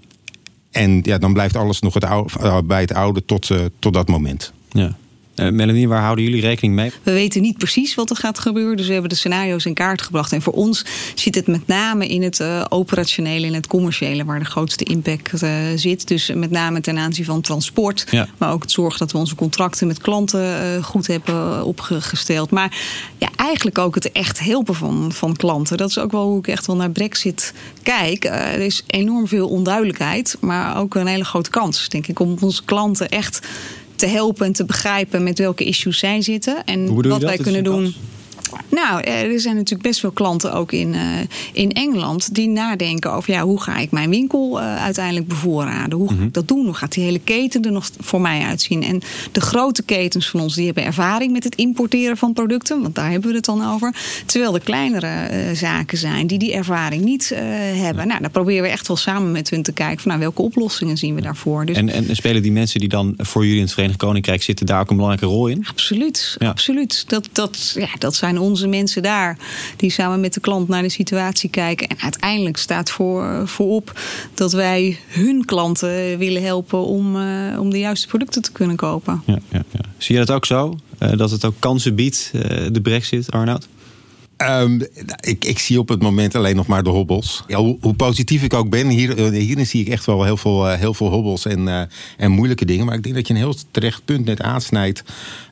en 0.71 1.01
ja, 1.03 1.19
dan 1.19 1.33
blijft 1.33 1.57
alles 1.57 1.81
nog 1.81 1.95
het 1.95 2.05
oude, 2.05 2.63
bij 2.65 2.81
het 2.81 2.95
oude 2.95 3.25
tot, 3.25 3.51
tot 3.79 3.93
dat 3.93 4.09
moment. 4.09 4.53
Ja. 4.71 4.97
Uh, 5.37 5.49
Melanie, 5.49 5.89
waar 5.89 6.03
houden 6.03 6.25
jullie 6.25 6.41
rekening 6.41 6.75
mee? 6.75 6.93
We 7.03 7.13
weten 7.13 7.43
niet 7.43 7.59
precies 7.59 7.95
wat 7.95 8.11
er 8.11 8.17
gaat 8.17 8.39
gebeuren. 8.39 8.77
Dus 8.77 8.87
we 8.87 8.93
hebben 8.93 9.11
de 9.11 9.17
scenario's 9.17 9.65
in 9.65 9.75
kaart 9.75 10.03
gebracht. 10.03 10.33
En 10.33 10.43
voor 10.43 10.53
ons 10.53 10.85
zit 11.15 11.35
het 11.35 11.47
met 11.47 11.67
name 11.67 12.09
in 12.09 12.23
het 12.23 12.41
uh, 12.41 12.65
operationele 12.69 13.47
en 13.47 13.55
het 13.55 13.67
commerciële... 13.67 14.25
waar 14.25 14.39
de 14.39 14.45
grootste 14.45 14.85
impact 14.85 15.43
uh, 15.43 15.51
zit. 15.75 16.09
Dus 16.09 16.33
met 16.35 16.51
name 16.51 16.81
ten 16.81 16.99
aanzien 16.99 17.25
van 17.25 17.41
transport. 17.41 18.07
Ja. 18.11 18.27
Maar 18.39 18.53
ook 18.53 18.63
het 18.63 18.71
zorgen 18.71 18.99
dat 18.99 19.13
we 19.13 19.19
onze 19.19 19.35
contracten 19.35 19.87
met 19.87 19.99
klanten 19.99 20.85
goed 20.85 21.07
hebben 21.07 21.65
opgesteld. 21.65 22.51
Maar 22.51 22.77
ja, 23.19 23.29
eigenlijk 23.37 23.79
ook 23.79 23.95
het 23.95 24.13
echt 24.13 24.41
helpen 24.41 24.75
van, 24.75 25.13
van 25.13 25.37
klanten. 25.37 25.77
Dat 25.77 25.89
is 25.89 25.99
ook 25.99 26.13
wel 26.13 26.25
hoe 26.25 26.39
ik 26.39 26.49
echt 26.49 26.67
wel 26.67 26.77
naar 26.77 26.91
Brexit 26.91 27.53
kijk. 27.83 28.25
er 28.25 28.61
is 28.61 28.85
enorm 28.87 29.29
veel 29.29 29.49
onduidelijkheid. 29.49 30.37
Maar 30.41 30.79
ook 30.79 30.95
een 30.95 31.07
hele 31.07 31.25
grote 31.25 31.51
kans, 31.51 31.89
denk 31.89 32.07
ik, 32.07 32.21
om 32.21 32.37
onze 32.41 32.65
klanten 32.65 33.09
echt 33.09 33.47
te 33.97 34.07
helpen 34.07 34.47
en 34.47 34.53
te 34.53 34.65
begrijpen 34.65 35.23
met 35.23 35.39
welke 35.39 35.65
issues 35.65 35.99
zij 35.99 36.23
zitten. 36.23 36.65
En 36.65 37.09
wat 37.09 37.23
wij 37.23 37.37
kunnen 37.37 37.65
doen. 37.65 37.95
Nou, 38.69 39.01
er 39.01 39.41
zijn 39.41 39.55
natuurlijk 39.55 39.89
best 39.89 40.01
veel 40.01 40.11
klanten 40.11 40.53
ook 40.53 40.73
in, 40.73 40.95
uh, 40.95 41.03
in 41.53 41.73
Engeland 41.73 42.35
die 42.35 42.49
nadenken 42.49 43.13
over 43.13 43.33
ja, 43.33 43.43
hoe 43.43 43.61
ga 43.61 43.77
ik 43.77 43.91
mijn 43.91 44.11
winkel 44.11 44.61
uh, 44.61 44.83
uiteindelijk 44.83 45.29
bevoorraden? 45.29 45.99
Hoe 45.99 46.09
ga 46.09 46.23
ik 46.23 46.35
dat 46.35 46.49
doen? 46.49 46.65
Hoe 46.65 46.75
gaat 46.75 46.93
die 46.93 47.05
hele 47.05 47.21
keten 47.25 47.63
er 47.63 47.73
nog 47.73 47.91
voor 47.99 48.21
mij 48.21 48.43
uitzien? 48.43 48.83
En 48.83 49.01
de 49.33 49.41
grote 49.41 49.83
ketens 49.83 50.29
van 50.29 50.41
ons 50.41 50.55
die 50.55 50.65
hebben 50.65 50.85
ervaring 50.85 51.33
met 51.33 51.45
het 51.45 51.55
importeren 51.55 52.17
van 52.17 52.33
producten, 52.33 52.83
want 52.83 52.95
daar 52.95 53.11
hebben 53.11 53.31
we 53.31 53.37
het 53.37 53.45
dan 53.45 53.73
over. 53.73 53.95
Terwijl 54.27 54.53
de 54.53 54.61
kleinere 54.61 55.29
uh, 55.31 55.57
zaken 55.57 55.99
zijn 55.99 56.27
die 56.27 56.39
die 56.39 56.53
ervaring 56.53 57.05
niet 57.05 57.33
hebben. 57.75 58.07
Nou, 58.07 58.21
dan 58.21 58.31
proberen 58.31 58.63
we 58.63 58.69
echt 58.69 58.89
wel 58.89 58.97
samen 58.97 59.33
met 59.33 59.51
hun 59.51 59.63
te 59.63 59.73
kijken 59.73 60.01
van 60.01 60.09
nou, 60.11 60.21
welke 60.21 60.43
oplossingen 60.43 60.97
zien 60.97 61.15
we 61.15 61.21
daarvoor. 61.21 61.67
Dus, 61.67 61.77
en, 61.77 61.89
en 61.89 62.17
spelen 62.17 62.43
die 62.43 62.53
mensen 62.53 62.81
die 62.81 62.89
dan 62.89 63.15
voor 63.17 63.43
jullie 63.43 63.59
in 63.59 63.65
het 63.65 63.73
Verenigd 63.73 63.99
Koninkrijk 63.99 64.43
zitten 64.43 64.67
daar 64.67 64.81
ook 64.81 64.91
een 64.91 64.97
belangrijke 64.97 65.35
rol 65.35 65.47
in? 65.47 65.67
Absoluut, 65.69 66.37
ja. 66.39 66.49
absoluut. 66.49 67.05
Dat, 67.09 67.29
dat, 67.33 67.73
ja, 67.79 67.89
dat 67.99 68.15
zijn 68.15 68.39
onze 68.47 68.67
mensen 68.67 69.03
daar 69.03 69.39
die 69.77 69.91
samen 69.91 70.21
met 70.21 70.35
de 70.35 70.41
klant 70.41 70.69
naar 70.69 70.83
de 70.83 70.89
situatie 70.89 71.51
kijken. 71.51 71.89
En 71.89 71.97
uiteindelijk 72.01 72.57
staat 72.57 72.91
voor, 72.91 73.49
voorop 73.49 74.01
dat 74.35 74.53
wij 74.53 74.99
hun 75.09 75.45
klanten 75.45 76.19
willen 76.19 76.43
helpen 76.43 76.85
om, 76.85 77.17
uh, 77.17 77.61
om 77.61 77.71
de 77.71 77.79
juiste 77.79 78.07
producten 78.07 78.43
te 78.43 78.53
kunnen 78.53 78.77
kopen. 78.77 79.23
Ja, 79.27 79.39
ja, 79.49 79.65
ja. 79.71 79.81
Zie 79.99 80.15
je 80.15 80.25
dat 80.25 80.37
ook 80.37 80.47
zo? 80.47 80.79
Uh, 80.99 81.17
dat 81.17 81.31
het 81.31 81.45
ook 81.45 81.55
kansen 81.59 81.95
biedt, 81.95 82.31
uh, 82.35 82.43
de 82.73 82.81
brexit, 82.83 83.31
Arnoud? 83.31 83.69
Um, 84.37 84.81
ik, 85.21 85.45
ik, 85.45 85.59
zie 85.59 85.79
op 85.79 85.89
het 85.89 86.03
moment 86.03 86.35
alleen 86.35 86.57
nog 86.57 86.67
maar 86.67 86.83
de 86.83 86.91
hobbels. 86.91 87.45
Ja, 87.47 87.59
hoe, 87.59 87.77
hoe, 87.81 87.95
positief 87.95 88.43
ik 88.43 88.55
ook 88.55 88.71
ben, 88.71 88.89
hier, 88.89 89.33
hierin 89.33 89.67
zie 89.67 89.81
ik 89.81 89.89
echt 89.89 90.05
wel 90.05 90.25
heel 90.25 90.37
veel, 90.37 90.67
heel 90.67 90.95
veel 90.95 91.09
hobbels 91.09 91.47
en, 91.47 91.61
uh, 91.61 91.81
en 92.17 92.31
moeilijke 92.31 92.65
dingen. 92.65 92.87
Maar 92.87 92.95
ik 92.95 93.03
denk 93.03 93.15
dat 93.15 93.27
je 93.27 93.33
een 93.33 93.41
heel 93.41 93.55
terecht 93.71 94.05
punt 94.05 94.25
net 94.25 94.41
aansnijdt 94.41 95.03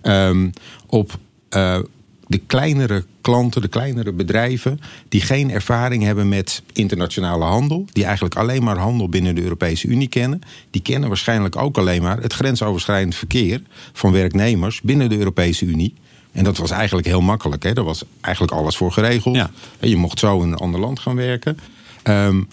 um, 0.03 0.51
op 0.87 1.19
uh, 1.51 1.79
de 2.27 2.41
kleinere 2.47 3.05
klanten, 3.21 3.63
de 3.63 3.69
kleinere 3.69 4.13
bedrijven, 4.13 4.81
die 5.09 5.21
geen 5.21 5.51
ervaring 5.51 6.03
hebben 6.03 6.29
met 6.29 6.63
internationale 6.73 7.45
handel, 7.45 7.87
die 7.93 8.05
eigenlijk 8.05 8.35
alleen 8.35 8.63
maar 8.63 8.79
handel 8.79 9.09
binnen 9.09 9.35
de 9.35 9.43
Europese 9.43 9.87
Unie 9.87 10.09
kennen, 10.09 10.41
die 10.71 10.83
kennen 10.83 11.09
waarschijnlijk 11.09 11.57
ook 11.57 11.79
alleen 11.79 12.03
maar 12.03 12.21
het 12.21 12.33
grensoverschrijdend 12.33 13.15
verkeer 13.15 13.63
van 13.93 14.13
werknemers 14.13 14.81
binnen 14.81 15.09
de 15.09 15.19
Europese 15.19 15.65
Unie. 15.65 15.95
En 16.33 16.45
dat 16.45 16.57
was 16.57 16.71
eigenlijk 16.71 17.07
heel 17.07 17.21
makkelijk. 17.21 17.63
Hè? 17.63 17.73
Daar 17.73 17.85
was 17.85 18.05
eigenlijk 18.21 18.55
alles 18.55 18.77
voor 18.77 18.93
geregeld. 18.93 19.37
Ja. 19.37 19.51
Je 19.81 19.97
mocht 19.97 20.19
zo 20.19 20.43
in 20.43 20.49
een 20.49 20.59
ander 20.59 20.81
land 20.81 21.01
gaan 21.01 21.17
werken. 21.17 21.59
Um, 22.05 22.49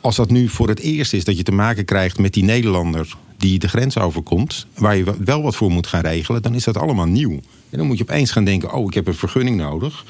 als 0.00 0.16
dat 0.16 0.30
nu 0.30 0.48
voor 0.48 0.68
het 0.68 0.78
eerst 0.78 1.12
is 1.12 1.24
dat 1.24 1.36
je 1.36 1.42
te 1.42 1.52
maken 1.52 1.84
krijgt 1.84 2.18
met 2.18 2.32
die 2.32 2.44
Nederlander 2.44 3.16
die 3.36 3.58
de 3.58 3.68
grens 3.68 3.98
overkomt, 3.98 4.66
waar 4.74 4.96
je 4.96 5.04
wel 5.24 5.42
wat 5.42 5.56
voor 5.56 5.70
moet 5.70 5.86
gaan 5.86 6.00
regelen, 6.00 6.42
dan 6.42 6.54
is 6.54 6.64
dat 6.64 6.76
allemaal 6.76 7.06
nieuw. 7.06 7.40
En 7.70 7.78
dan 7.78 7.86
moet 7.86 7.98
je 7.98 8.02
opeens 8.02 8.30
gaan 8.30 8.44
denken: 8.44 8.72
oh, 8.72 8.86
ik 8.86 8.94
heb 8.94 9.06
een 9.06 9.14
vergunning 9.14 9.56
nodig. 9.56 10.04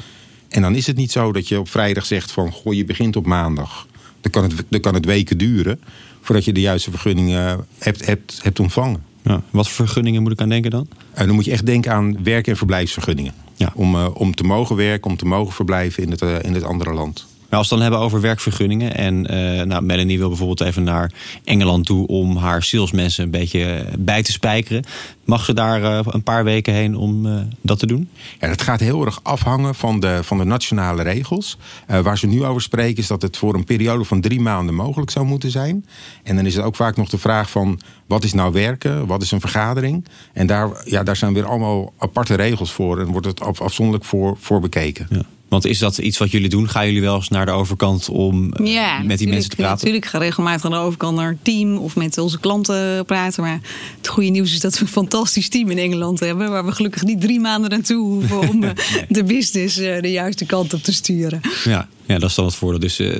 En 0.49 0.63
dan 0.63 0.75
is 0.75 0.87
het 0.87 0.97
niet 0.97 1.13
zo 1.13 1.33
dat 1.33 1.49
je 1.49 1.59
op 1.59 1.69
vrijdag 1.69 2.07
zegt 2.07 2.33
van 2.33 2.53
goh, 2.53 2.75
je 2.75 2.85
begint 2.85 3.17
op 3.17 3.27
maandag. 3.27 3.87
Dan 4.21 4.31
kan 4.31 4.43
het, 4.43 4.65
dan 4.69 4.81
kan 4.81 4.95
het 4.95 5.05
weken 5.05 5.39
duren 5.39 5.81
voordat 6.21 6.45
je 6.45 6.53
de 6.53 6.61
juiste 6.61 6.91
vergunning 6.91 7.59
hebt, 7.79 8.07
hebt, 8.07 8.41
hebt 8.43 8.61
ontvangen. 8.61 9.03
Ja, 9.23 9.43
wat 9.51 9.69
voor 9.69 9.85
vergunningen 9.85 10.23
moet 10.23 10.33
ik 10.33 10.41
aan 10.41 10.49
denken 10.49 10.71
dan? 10.71 10.89
Uh, 11.13 11.19
dan 11.19 11.35
moet 11.35 11.45
je 11.45 11.51
echt 11.51 11.67
denken 11.67 11.93
aan 11.93 12.23
werk- 12.23 12.47
en 12.47 12.57
verblijfsvergunningen. 12.57 13.33
Ja. 13.57 13.73
Om, 13.75 13.95
uh, 13.95 14.07
om 14.15 14.35
te 14.35 14.45
mogen 14.45 14.77
werken, 14.77 15.11
om 15.11 15.17
te 15.17 15.25
mogen 15.25 15.55
verblijven 15.55 16.03
in 16.03 16.11
het, 16.11 16.45
in 16.45 16.55
het 16.55 16.63
andere 16.63 16.93
land. 16.93 17.27
Nou, 17.49 17.63
als 17.63 17.69
we 17.69 17.75
het 17.75 17.83
dan 17.85 17.93
hebben 17.93 18.01
over 18.01 18.21
werkvergunningen. 18.21 18.97
En 18.97 19.35
uh, 19.35 19.63
nou, 19.63 19.83
Melanie 19.83 20.19
wil 20.19 20.29
bijvoorbeeld 20.29 20.61
even 20.61 20.83
naar 20.83 21.13
Engeland 21.45 21.87
toe 21.87 22.07
om 22.07 22.37
haar 22.37 22.63
salesmensen 22.63 23.25
een 23.25 23.31
beetje 23.31 23.85
bij 23.99 24.23
te 24.23 24.33
spijkeren. 24.33 24.85
Mag 25.25 25.45
ze 25.45 25.55
daar 25.55 25.83
uh, 25.83 26.01
een 26.05 26.23
paar 26.23 26.45
weken 26.45 26.75
heen 26.75 26.97
om 26.97 27.27
uh, 27.27 27.41
dat 27.61 27.79
te 27.79 27.87
doen? 27.87 28.09
Ja, 28.41 28.49
dat 28.49 28.63
gaat 28.63 28.81
heel 28.81 29.05
erg 29.05 29.21
afhangen 29.23 29.75
van 29.75 30.01
de, 30.01 30.21
van 30.23 30.39
de 30.39 30.45
nationale 30.45 31.03
regels. 31.03 31.59
waar 31.87 32.19
ze 32.19 32.27
nu 32.27 32.45
over 32.45 32.63
spreken 32.63 32.97
is 33.03 33.07
dat 33.07 33.23
het 33.23 33.37
voor 33.37 33.55
een 33.55 33.65
periode 33.65 34.05
van 34.05 34.21
drie 34.21 34.41
maanden 34.41 34.75
mogelijk 34.75 35.11
zou 35.11 35.27
moeten 35.27 35.51
zijn. 35.51 35.87
En 36.23 36.37
dan 36.37 36.47
is 36.47 36.55
het 36.55 36.65
ook 36.65 36.77
vaak 36.77 36.97
nog 36.97 37.09
de 37.09 37.19
vraag 37.19 37.51
van 37.51 37.81
wat 38.07 38.25
is 38.25 38.33
nou 38.33 38.53
werken? 38.53 39.07
Wat 39.07 39.23
is 39.23 39.31
een 39.31 39.41
vergadering? 39.41 40.05
En 40.33 40.47
daar, 40.47 40.71
ja, 40.85 41.03
daar 41.03 41.17
zijn 41.17 41.35
weer 41.35 41.47
allemaal 41.47 41.93
aparte 41.99 42.35
regels 42.35 42.73
voor 42.73 43.01
en 43.01 43.07
wordt 43.07 43.27
het 43.27 43.41
af, 43.41 43.61
afzonderlijk 43.61 44.05
voor, 44.05 44.37
voor 44.41 44.61
bekeken. 44.61 45.07
Ja. 45.11 45.23
Want 45.49 45.65
is 45.65 45.79
dat 45.79 45.99
iets 45.99 46.19
wat 46.19 46.31
jullie 46.31 46.49
doen? 46.49 46.69
Gaan 46.69 46.87
jullie 46.87 47.01
wel 47.01 47.15
eens 47.15 47.29
naar 47.29 47.47
de 47.47 47.53
overkant 47.53 48.09
om 48.09 48.53
ja, 48.63 49.03
met 49.03 49.19
die 49.19 49.29
mensen 49.29 49.51
te 49.51 49.57
praten? 49.57 49.77
Natuurlijk, 49.77 50.05
ik 50.05 50.11
ga 50.11 50.19
regelmatig 50.19 50.65
aan 50.65 50.71
de 50.71 50.77
overkant 50.77 51.17
naar 51.17 51.29
het 51.29 51.45
team 51.45 51.77
of 51.77 51.97
met 51.97 52.19
onze 52.19 52.41
klanten 52.41 53.05
praten. 53.05 53.43
Maar 53.43 53.61
het 53.97 54.09
goede 54.09 54.31
nieuws 54.31 54.53
is 54.53 54.61
dat 54.61 54.75
we 54.75 54.81
een 54.81 54.89
fantastisch 54.89 55.49
team 55.49 55.71
in 55.71 55.79
Engeland 55.79 56.21
hebben. 56.21 56.51
Waar 56.51 56.65
we 56.65 56.73
gelukkig 56.73 57.03
niet 57.03 57.21
drie 57.21 57.41
maanden 57.41 57.71
naartoe 57.71 58.07
hoeven 58.07 58.49
om 58.49 58.59
nee. 58.61 58.73
de 59.09 59.25
business 59.25 59.75
de 59.77 60.11
juiste 60.11 60.47
kant 60.47 60.75
op 60.75 60.83
te 60.83 60.93
sturen. 60.93 61.41
Ja, 61.65 61.89
Ja, 62.07 62.19
dat 62.19 62.31
is 62.31 62.35
dan 62.35 62.45
het 62.45 62.55
voordeel. 62.55 62.81
Dus 62.81 63.01
uh, 63.01 63.17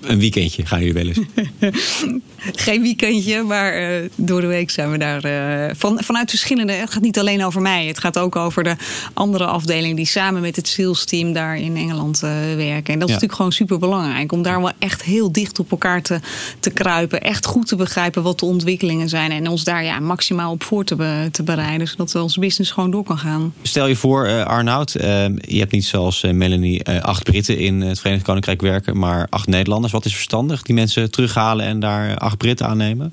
een 0.00 0.18
weekendje 0.18 0.66
gaan 0.66 0.78
jullie 0.78 0.94
wel 0.94 1.06
eens. 1.06 1.18
Geen 2.66 2.82
weekendje, 2.82 3.42
maar 3.42 3.82
uh, 3.82 4.08
door 4.16 4.40
de 4.40 4.46
week 4.46 4.70
zijn 4.70 4.90
we 4.90 4.98
daar 4.98 5.24
uh, 5.24 5.74
van, 5.76 5.98
vanuit 6.02 6.30
verschillende. 6.30 6.72
Het 6.72 6.90
gaat 6.90 7.02
niet 7.02 7.18
alleen 7.18 7.44
over 7.44 7.60
mij. 7.60 7.86
Het 7.86 7.98
gaat 7.98 8.18
ook 8.18 8.36
over 8.36 8.62
de 8.62 8.76
andere 9.14 9.46
afdeling 9.46 9.96
die 9.96 10.06
samen 10.06 10.40
met 10.40 10.56
het 10.56 10.68
sales 10.68 11.04
team 11.04 11.32
daar 11.32 11.56
in 11.56 11.76
Engeland 11.76 12.18
werken. 12.20 12.66
En 12.66 12.82
dat 12.82 12.84
is 12.84 12.92
ja. 12.92 12.98
natuurlijk 12.98 13.34
gewoon 13.34 13.52
super 13.52 13.78
belangrijk. 13.78 14.32
Om 14.32 14.42
daar 14.42 14.60
wel 14.60 14.72
echt 14.78 15.02
heel 15.02 15.32
dicht 15.32 15.58
op 15.58 15.70
elkaar 15.70 16.02
te, 16.02 16.20
te 16.60 16.70
kruipen. 16.70 17.20
Echt 17.20 17.46
goed 17.46 17.66
te 17.66 17.76
begrijpen 17.76 18.22
wat 18.22 18.38
de 18.38 18.46
ontwikkelingen 18.46 19.08
zijn. 19.08 19.30
En 19.30 19.48
ons 19.48 19.64
daar 19.64 19.84
ja, 19.84 20.00
maximaal 20.00 20.52
op 20.52 20.62
voor 20.62 20.84
te, 20.84 20.96
be, 20.96 21.28
te 21.30 21.42
bereiden. 21.42 21.88
Zodat 21.88 22.14
onze 22.14 22.40
business 22.40 22.70
gewoon 22.70 22.90
door 22.90 23.04
kan 23.04 23.18
gaan. 23.18 23.54
Stel 23.62 23.86
je 23.86 23.96
voor, 23.96 24.44
Arnoud, 24.44 24.92
je 24.92 25.58
hebt 25.58 25.72
niet 25.72 25.84
zoals 25.84 26.22
Melanie 26.32 26.88
acht 27.00 27.24
Britten 27.24 27.58
in 27.58 27.80
het 27.80 28.00
Verenigd 28.00 28.21
Koninkrijk 28.22 28.60
werken, 28.60 28.98
maar 28.98 29.26
acht 29.30 29.46
Nederlanders. 29.46 29.92
Wat 29.92 30.04
is 30.04 30.14
verstandig? 30.14 30.62
Die 30.62 30.74
mensen 30.74 31.10
terughalen 31.10 31.66
en 31.66 31.80
daar 31.80 32.18
acht 32.18 32.36
Britten 32.36 32.66
aannemen? 32.66 33.12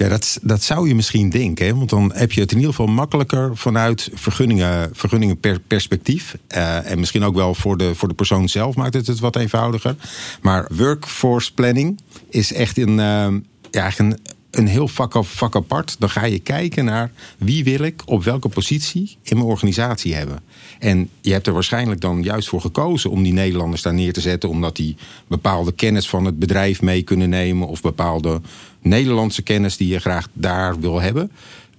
Ja, 0.00 0.08
dat, 0.08 0.38
dat 0.42 0.62
zou 0.62 0.88
je 0.88 0.94
misschien 0.94 1.30
denken. 1.30 1.66
Hè? 1.66 1.74
Want 1.74 1.90
dan 1.90 2.12
heb 2.14 2.32
je 2.32 2.40
het 2.40 2.50
in 2.50 2.56
ieder 2.56 2.74
geval 2.74 2.92
makkelijker 2.92 3.56
vanuit 3.56 4.10
vergunningen, 4.14 4.90
vergunningen 4.92 5.40
per 5.40 5.60
perspectief. 5.60 6.36
Uh, 6.56 6.90
en 6.90 6.98
misschien 6.98 7.24
ook 7.24 7.34
wel 7.34 7.54
voor 7.54 7.76
de, 7.76 7.94
voor 7.94 8.08
de 8.08 8.14
persoon 8.14 8.48
zelf 8.48 8.76
maakt 8.76 8.94
het 8.94 9.06
het 9.06 9.20
wat 9.20 9.36
eenvoudiger. 9.36 9.96
Maar 10.42 10.68
workforce 10.76 11.54
planning 11.54 12.00
is 12.30 12.52
echt 12.52 12.78
een, 12.78 12.98
uh, 12.98 13.28
ja, 13.70 13.92
een, 13.96 14.18
een 14.50 14.66
heel 14.66 14.88
vak, 14.88 15.24
vak 15.24 15.56
apart. 15.56 15.96
Dan 15.98 16.10
ga 16.10 16.24
je 16.24 16.38
kijken 16.38 16.84
naar 16.84 17.10
wie 17.38 17.64
wil 17.64 17.80
ik 17.80 18.02
op 18.04 18.24
welke 18.24 18.48
positie 18.48 19.16
in 19.22 19.36
mijn 19.36 19.48
organisatie 19.48 20.14
hebben. 20.14 20.38
En 20.80 21.08
je 21.20 21.32
hebt 21.32 21.46
er 21.46 21.52
waarschijnlijk 21.52 22.00
dan 22.00 22.22
juist 22.22 22.48
voor 22.48 22.60
gekozen 22.60 23.10
om 23.10 23.22
die 23.22 23.32
Nederlanders 23.32 23.82
daar 23.82 23.94
neer 23.94 24.12
te 24.12 24.20
zetten, 24.20 24.48
omdat 24.48 24.76
die 24.76 24.96
bepaalde 25.26 25.72
kennis 25.72 26.08
van 26.08 26.24
het 26.24 26.38
bedrijf 26.38 26.82
mee 26.82 27.02
kunnen 27.02 27.28
nemen 27.28 27.68
of 27.68 27.80
bepaalde 27.80 28.40
Nederlandse 28.82 29.42
kennis 29.42 29.76
die 29.76 29.88
je 29.88 29.98
graag 29.98 30.28
daar 30.32 30.80
wil 30.80 31.00
hebben. 31.00 31.30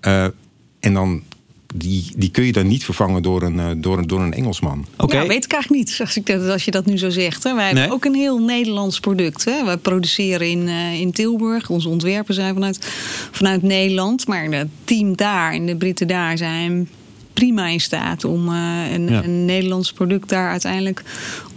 Uh, 0.01 0.23
en 0.79 0.93
dan 0.93 1.23
die, 1.73 2.11
die 2.15 2.31
kun 2.31 2.45
je 2.45 2.51
dan 2.51 2.67
niet 2.67 2.85
vervangen 2.85 3.21
door 3.21 3.41
een, 3.41 3.55
uh, 3.55 3.69
door 3.77 3.97
een, 3.97 4.07
door 4.07 4.21
een 4.21 4.33
Engelsman. 4.33 4.85
Oké, 4.93 5.03
okay. 5.03 5.21
ja, 5.21 5.27
weet 5.27 5.45
ik 5.45 5.51
eigenlijk 5.51 5.83
niet 5.83 5.99
als, 6.01 6.17
ik 6.17 6.25
dat, 6.25 6.49
als 6.49 6.65
je 6.65 6.71
dat 6.71 6.85
nu 6.85 6.97
zo 6.97 7.09
zegt. 7.09 7.43
Hè. 7.43 7.55
Wij 7.55 7.71
nee? 7.71 7.79
hebben 7.79 7.97
ook 7.97 8.05
een 8.05 8.15
heel 8.15 8.39
Nederlands 8.39 8.99
product. 8.99 9.45
Hè. 9.45 9.65
Wij 9.65 9.77
produceren 9.77 10.49
in, 10.49 10.67
uh, 10.67 10.99
in 10.99 11.11
Tilburg. 11.11 11.69
Onze 11.69 11.89
ontwerpen 11.89 12.33
zijn 12.33 12.53
vanuit, 12.53 12.77
vanuit 13.31 13.61
Nederland. 13.61 14.27
Maar 14.27 14.43
het 14.43 14.67
team 14.83 15.15
daar 15.15 15.53
en 15.53 15.65
de 15.65 15.75
Britten 15.75 16.07
daar 16.07 16.37
zijn 16.37 16.89
prima 17.33 17.67
in 17.67 17.79
staat 17.79 18.25
om 18.25 18.47
uh, 18.47 18.91
een, 18.93 19.07
ja. 19.07 19.23
een, 19.23 19.45
Nederlands 19.45 19.93
product 19.93 20.29
daar 20.29 20.49
uiteindelijk 20.49 21.03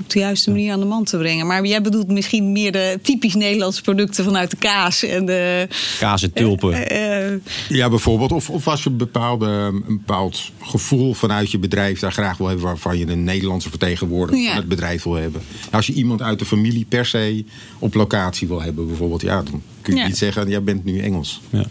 op 0.01 0.11
de 0.11 0.19
juiste 0.19 0.51
manier 0.51 0.73
aan 0.73 0.81
de 0.81 0.87
man 0.87 1.05
te 1.05 1.17
brengen. 1.17 1.47
Maar 1.47 1.67
jij 1.67 1.81
bedoelt 1.81 2.09
misschien 2.09 2.53
meer 2.53 2.73
de 2.73 2.99
typisch 3.03 3.35
Nederlandse 3.35 3.83
producten 3.83 4.25
vanuit 4.25 4.51
de 4.51 4.57
kaas 4.57 5.03
en 5.03 5.27
de. 5.27 5.69
Kaas 5.99 6.23
en 6.23 6.33
tulpen. 6.33 6.93
Uh, 6.93 7.33
uh, 7.33 7.41
ja, 7.69 7.89
bijvoorbeeld. 7.89 8.33
Of, 8.33 8.51
of 8.51 8.69
als 8.69 8.83
je 8.83 8.91
een, 8.91 8.97
bepaalde, 8.97 9.47
een 9.47 9.85
bepaald 9.87 10.51
gevoel 10.63 11.15
vanuit 11.15 11.51
je 11.51 11.59
bedrijf 11.59 12.01
daar 12.01 12.13
graag 12.13 12.37
wil 12.37 12.47
hebben, 12.47 12.65
waarvan 12.65 12.99
je 12.99 13.07
een 13.07 13.25
Nederlandse 13.25 13.71
vertegenwoordiger 13.71 14.43
ja. 14.43 14.49
van 14.49 14.59
het 14.59 14.69
bedrijf 14.69 15.03
wil 15.03 15.15
hebben. 15.15 15.43
Als 15.71 15.87
je 15.87 15.93
iemand 15.93 16.23
uit 16.23 16.39
de 16.39 16.45
familie 16.45 16.87
per 16.89 17.07
se 17.07 17.45
op 17.79 17.95
locatie 17.95 18.49
wil 18.49 18.63
hebben, 18.63 18.87
bijvoorbeeld, 18.87 19.23
ja, 19.23 19.43
dan 19.43 19.63
kun 19.85 19.95
je 19.95 20.01
ja. 20.01 20.07
niet 20.07 20.19
zeggen, 20.19 20.49
jij 20.49 20.63
bent 20.63 20.85
nu 20.85 20.99
Engels. 20.99 21.41
Ja. 21.51 21.65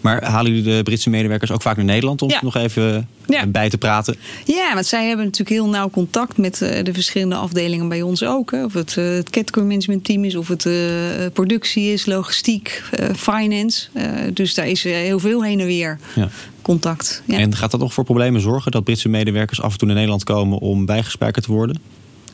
Maar 0.00 0.24
halen 0.24 0.54
jullie 0.54 0.76
de 0.76 0.82
Britse 0.82 1.10
medewerkers 1.10 1.50
ook 1.50 1.62
vaak 1.62 1.76
naar 1.76 1.84
Nederland 1.84 2.22
om 2.22 2.30
ja. 2.30 2.38
nog 2.42 2.56
even 2.56 3.08
ja. 3.26 3.46
bij 3.46 3.68
te 3.68 3.78
praten? 3.78 4.16
Ja, 4.44 4.74
want 4.74 4.86
zij 4.86 5.06
hebben 5.06 5.24
natuurlijk 5.24 5.56
heel 5.60 5.68
nauw 5.68 5.90
contact 5.90 6.36
met 6.36 6.60
uh, 6.60 6.82
de 6.82 6.92
verschillende 6.92 7.34
afdelingen 7.34 7.88
bij 7.88 8.02
ons 8.02 8.24
ook. 8.24 8.50
Hè. 8.50 8.64
Of 8.64 8.72
het, 8.72 8.96
uh, 8.98 9.04
het 9.04 9.30
category 9.30 9.66
management 9.66 10.04
team 10.04 10.24
is, 10.24 10.34
of 10.34 10.48
het 10.48 10.64
uh, 10.64 10.74
productie 11.32 11.92
is, 11.92 12.06
logistiek, 12.06 12.82
finance. 13.16 13.88
dus 14.32 14.54
daar 14.54 14.68
is 14.68 14.82
heel 14.82 15.18
veel 15.18 15.44
heen 15.44 15.60
en 15.60 15.66
weer. 15.66 15.98
Ja. 16.14 16.28
Contact. 16.62 17.22
Ja. 17.24 17.38
En 17.38 17.56
gaat 17.56 17.70
dat 17.70 17.80
nog 17.80 17.94
voor 17.94 18.04
problemen 18.04 18.40
zorgen 18.40 18.72
dat 18.72 18.84
Britse 18.84 19.08
medewerkers 19.08 19.62
af 19.62 19.72
en 19.72 19.78
toe 19.78 19.86
naar 19.86 19.96
Nederland 19.96 20.24
komen 20.24 20.58
om 20.58 20.86
bijgespijkerd 20.86 21.44
te 21.44 21.52
worden? 21.52 21.80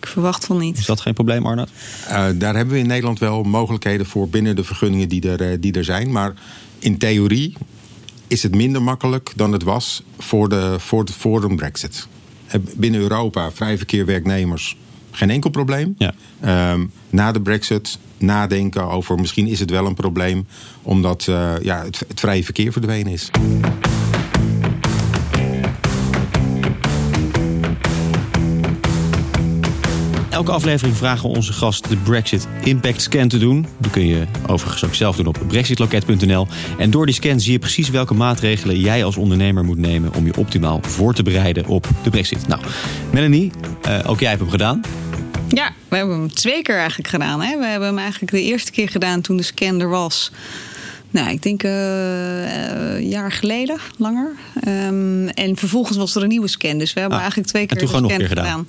Ik 0.00 0.06
verwacht 0.06 0.44
van 0.44 0.58
niet. 0.58 0.78
Is 0.78 0.86
dat 0.86 1.00
geen 1.00 1.14
probleem, 1.14 1.46
Arnoud? 1.46 1.70
daar 2.34 2.56
hebben 2.56 2.74
we 2.74 2.80
in 2.80 2.86
Nederland 2.86 3.18
wel 3.18 3.42
mogelijkheden 3.42 4.06
voor 4.06 4.28
binnen 4.28 4.56
de 4.56 4.64
vergunningen 4.64 5.08
die 5.08 5.36
er, 5.36 5.60
die 5.60 5.72
er 5.72 5.84
zijn. 5.84 6.12
Maar 6.12 6.34
in 6.78 6.98
theorie 6.98 7.54
is 8.26 8.42
het 8.42 8.54
minder 8.54 8.82
makkelijk 8.82 9.32
dan 9.36 9.52
het 9.52 9.62
was 9.62 10.02
voor, 10.18 10.48
de, 10.48 10.76
voor, 10.78 11.04
de, 11.04 11.12
voor 11.12 11.44
een 11.44 11.56
brexit. 11.56 12.06
Binnen 12.76 13.00
Europa, 13.00 13.50
vrij 13.50 13.76
verkeer 13.76 14.06
werknemers, 14.06 14.76
geen 15.10 15.30
enkel 15.30 15.50
probleem. 15.50 15.94
Ja. 15.98 16.14
Um, 16.72 16.90
na 17.10 17.32
de 17.32 17.40
brexit 17.40 17.98
nadenken 18.18 18.88
over 18.88 19.18
misschien 19.18 19.46
is 19.46 19.60
het 19.60 19.70
wel 19.70 19.86
een 19.86 19.94
probleem... 19.94 20.46
omdat 20.82 21.26
uh, 21.30 21.52
ja, 21.62 21.84
het, 21.84 22.04
het 22.08 22.20
vrije 22.20 22.44
verkeer 22.44 22.72
verdwenen 22.72 23.12
is. 23.12 23.30
Elke 30.38 30.52
aflevering 30.52 30.96
vragen 30.96 31.30
we 31.30 31.36
onze 31.36 31.52
gast 31.52 31.88
de 31.88 31.96
Brexit 31.96 32.46
Impact 32.62 33.02
Scan 33.02 33.28
te 33.28 33.38
doen. 33.38 33.66
Die 33.78 33.90
kun 33.90 34.06
je 34.06 34.24
overigens 34.46 34.84
ook 34.84 34.94
zelf 34.94 35.16
doen 35.16 35.26
op 35.26 35.38
brexitloket.nl. 35.46 36.46
En 36.78 36.90
door 36.90 37.06
die 37.06 37.14
scan 37.14 37.40
zie 37.40 37.52
je 37.52 37.58
precies 37.58 37.90
welke 37.90 38.14
maatregelen 38.14 38.80
jij 38.80 39.04
als 39.04 39.16
ondernemer 39.16 39.64
moet 39.64 39.78
nemen 39.78 40.14
om 40.14 40.26
je 40.26 40.36
optimaal 40.36 40.80
voor 40.82 41.14
te 41.14 41.22
bereiden 41.22 41.66
op 41.66 41.88
de 42.02 42.10
Brexit. 42.10 42.48
Nou, 42.48 42.60
Melanie, 43.12 43.52
uh, 43.88 43.98
ook 44.06 44.20
jij 44.20 44.28
hebt 44.28 44.40
hem 44.40 44.50
gedaan. 44.50 44.80
Ja, 45.48 45.72
we 45.88 45.96
hebben 45.96 46.18
hem 46.18 46.34
twee 46.34 46.62
keer 46.62 46.78
eigenlijk 46.78 47.08
gedaan. 47.08 47.42
Hè? 47.42 47.58
We 47.58 47.66
hebben 47.66 47.88
hem 47.88 47.98
eigenlijk 47.98 48.32
de 48.32 48.42
eerste 48.42 48.70
keer 48.70 48.88
gedaan 48.88 49.20
toen 49.20 49.36
de 49.36 49.42
scan 49.42 49.80
er 49.80 49.88
was. 49.88 50.30
Nou, 51.10 51.30
ik 51.30 51.42
denk 51.42 51.62
uh, 51.62 52.94
een 52.94 53.08
jaar 53.08 53.32
geleden, 53.32 53.76
langer. 53.96 54.30
Um, 54.68 55.28
en 55.28 55.56
vervolgens 55.56 55.96
was 55.96 56.14
er 56.14 56.22
een 56.22 56.28
nieuwe 56.28 56.48
scan. 56.48 56.78
Dus 56.78 56.92
we 56.92 57.00
hebben 57.00 57.18
ah, 57.18 57.22
eigenlijk 57.24 57.52
twee 57.52 57.66
keer 57.66 57.94
een 57.94 58.06
keer 58.06 58.26
gedaan. 58.26 58.66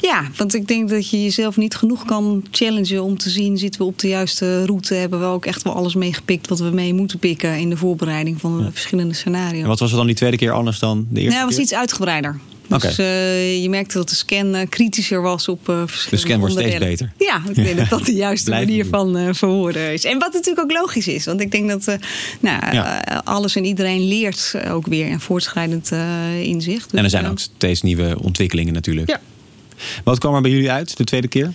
Ja, 0.00 0.22
want 0.36 0.54
ik 0.54 0.68
denk 0.68 0.88
dat 0.88 1.10
je 1.10 1.22
jezelf 1.22 1.56
niet 1.56 1.74
genoeg 1.74 2.04
kan 2.04 2.44
challengen 2.50 3.02
om 3.02 3.18
te 3.18 3.30
zien... 3.30 3.58
zitten 3.58 3.80
we 3.80 3.86
op 3.86 3.98
de 3.98 4.08
juiste 4.08 4.64
route? 4.64 4.94
Hebben 4.94 5.20
we 5.20 5.26
ook 5.26 5.46
echt 5.46 5.62
wel 5.62 5.74
alles 5.74 5.94
meegepikt 5.94 6.48
wat 6.48 6.58
we 6.58 6.70
mee 6.70 6.94
moeten 6.94 7.18
pikken... 7.18 7.58
in 7.58 7.70
de 7.70 7.76
voorbereiding 7.76 8.40
van 8.40 8.56
de 8.56 8.64
ja. 8.64 8.70
verschillende 8.70 9.14
scenario's. 9.14 9.62
En 9.62 9.68
wat 9.68 9.78
was 9.78 9.90
er 9.90 9.96
dan 9.96 10.06
die 10.06 10.14
tweede 10.14 10.36
keer 10.36 10.52
anders 10.52 10.78
dan 10.78 11.06
de 11.10 11.20
eerste 11.20 11.36
Nou, 11.36 11.48
het 11.48 11.56
was 11.56 11.64
iets 11.64 11.74
uitgebreider. 11.74 12.40
Dus 12.66 12.98
uh, 12.98 13.62
je 13.62 13.68
merkte 13.68 13.98
dat 13.98 14.08
de 14.08 14.14
scan 14.14 14.54
uh, 14.54 14.60
kritischer 14.68 15.22
was 15.22 15.48
op 15.48 15.68
uh, 15.68 15.82
verschillende 15.86 16.10
De 16.10 16.16
scan 16.16 16.38
wordt 16.38 16.54
steeds 16.54 16.78
beter. 16.78 17.12
Ja, 17.18 17.42
ik 17.48 17.54
denk 17.54 17.76
dat 17.76 17.88
dat 17.88 18.06
de 18.06 18.14
juiste 18.26 18.50
manier 18.50 18.86
van 18.86 19.34
verwoorden 19.34 19.92
is. 19.92 20.04
En 20.04 20.18
wat 20.18 20.32
natuurlijk 20.32 20.60
ook 20.60 20.78
logisch 20.78 21.08
is. 21.08 21.24
Want 21.24 21.40
ik 21.40 21.50
denk 21.50 21.68
dat 21.68 21.84
nou, 22.40 22.74
ja. 22.74 23.22
alles 23.24 23.56
en 23.56 23.64
iedereen 23.64 24.08
leert 24.08 24.54
ook 24.68 24.86
weer 24.86 25.10
een 25.10 25.20
voortschrijdend 25.20 25.90
inzicht. 26.42 26.90
Dus, 26.90 26.98
en 26.98 27.04
er 27.04 27.10
zijn 27.10 27.26
ook 27.26 27.38
steeds 27.38 27.82
nieuwe 27.82 28.16
ontwikkelingen 28.20 28.72
natuurlijk. 28.72 29.08
Ja. 29.08 29.20
Wat 30.04 30.18
kwam 30.18 30.34
er 30.34 30.42
bij 30.42 30.50
jullie 30.50 30.70
uit 30.70 30.96
de 30.96 31.04
tweede 31.04 31.28
keer? 31.28 31.52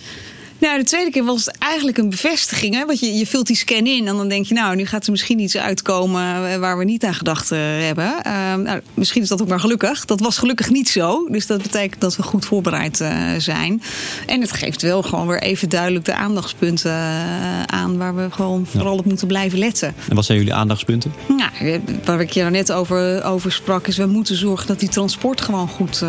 Nou, 0.58 0.78
de 0.78 0.84
tweede 0.84 1.10
keer 1.10 1.24
was 1.24 1.44
het 1.44 1.56
eigenlijk 1.58 1.98
een 1.98 2.10
bevestiging. 2.10 2.74
Hè? 2.74 2.86
Want 2.86 3.00
je, 3.00 3.14
je 3.14 3.26
vult 3.26 3.46
die 3.46 3.56
scan 3.56 3.86
in 3.86 4.06
en 4.08 4.16
dan 4.16 4.28
denk 4.28 4.46
je, 4.46 4.54
nou, 4.54 4.76
nu 4.76 4.86
gaat 4.86 5.04
er 5.04 5.10
misschien 5.10 5.38
iets 5.38 5.56
uitkomen 5.56 6.60
waar 6.60 6.78
we 6.78 6.84
niet 6.84 7.04
aan 7.04 7.14
gedacht 7.14 7.52
uh, 7.52 7.58
hebben. 7.60 8.14
Uh, 8.26 8.54
nou, 8.54 8.80
misschien 8.94 9.22
is 9.22 9.28
dat 9.28 9.42
ook 9.42 9.48
maar 9.48 9.60
gelukkig. 9.60 10.04
Dat 10.04 10.20
was 10.20 10.38
gelukkig 10.38 10.70
niet 10.70 10.88
zo. 10.88 11.28
Dus 11.30 11.46
dat 11.46 11.62
betekent 11.62 12.00
dat 12.00 12.16
we 12.16 12.22
goed 12.22 12.44
voorbereid 12.44 13.00
uh, 13.00 13.34
zijn. 13.38 13.82
En 14.26 14.40
het 14.40 14.52
geeft 14.52 14.82
wel 14.82 15.02
gewoon 15.02 15.26
weer 15.26 15.42
even 15.42 15.68
duidelijk 15.68 16.04
de 16.04 16.14
aandachtspunten 16.14 16.90
uh, 16.90 17.62
aan 17.62 17.98
waar 17.98 18.16
we 18.16 18.30
gewoon 18.30 18.66
vooral 18.66 18.98
op 18.98 19.04
moeten 19.04 19.26
blijven 19.26 19.58
letten. 19.58 19.94
En 20.08 20.14
wat 20.14 20.24
zijn 20.24 20.38
jullie 20.38 20.54
aandachtspunten? 20.54 21.12
Nou, 21.28 21.80
waar 22.04 22.20
ik 22.20 22.30
je 22.30 22.40
nou 22.40 22.52
net 22.52 22.72
over, 22.72 23.24
over 23.24 23.52
sprak, 23.52 23.86
is 23.86 23.96
we 23.96 24.06
moeten 24.06 24.36
zorgen 24.36 24.66
dat 24.66 24.80
die 24.80 24.88
transport 24.88 25.40
gewoon 25.40 25.68
goed, 25.68 26.02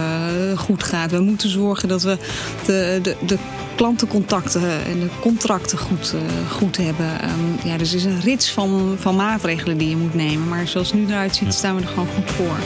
goed 0.56 0.84
gaat. 0.84 1.12
We 1.12 1.20
moeten 1.20 1.50
zorgen 1.50 1.88
dat 1.88 2.04
we 2.04 2.18
de, 2.66 3.00
de, 3.02 3.16
de 3.26 3.38
klantencontacten 3.80 4.86
en 4.86 5.00
de 5.00 5.10
contracten 5.22 5.78
goed, 5.78 6.14
uh, 6.16 6.52
goed 6.52 6.78
hebben. 6.78 7.30
Um, 7.30 7.70
ja, 7.70 7.78
dus 7.78 7.90
er 7.90 7.98
is 7.98 8.04
een 8.04 8.22
rits 8.22 8.52
van, 8.52 8.96
van 8.98 9.16
maatregelen 9.16 9.78
die 9.78 9.90
je 9.90 9.96
moet 9.96 10.14
nemen. 10.14 10.48
Maar 10.48 10.68
zoals 10.68 10.92
het 10.92 11.00
nu 11.00 11.06
eruit 11.08 11.36
ziet, 11.36 11.54
staan 11.54 11.76
we 11.76 11.82
er 11.82 11.88
gewoon 11.88 12.08
goed 12.08 12.32
voor. 12.32 12.58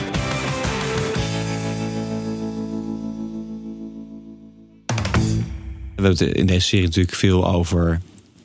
We 5.96 6.02
hebben 6.02 6.10
het 6.10 6.36
in 6.36 6.46
deze 6.46 6.66
serie 6.66 6.84
natuurlijk 6.84 7.16
veel 7.16 7.48
over 7.48 8.00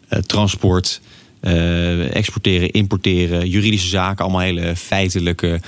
uh, 0.10 0.20
transport, 0.20 1.02
uh, 1.42 2.16
exporteren, 2.16 2.72
importeren, 2.72 3.50
juridische 3.50 3.88
zaken, 3.88 4.24
allemaal 4.24 4.42
hele 4.42 4.76
feitelijke. 4.76 5.60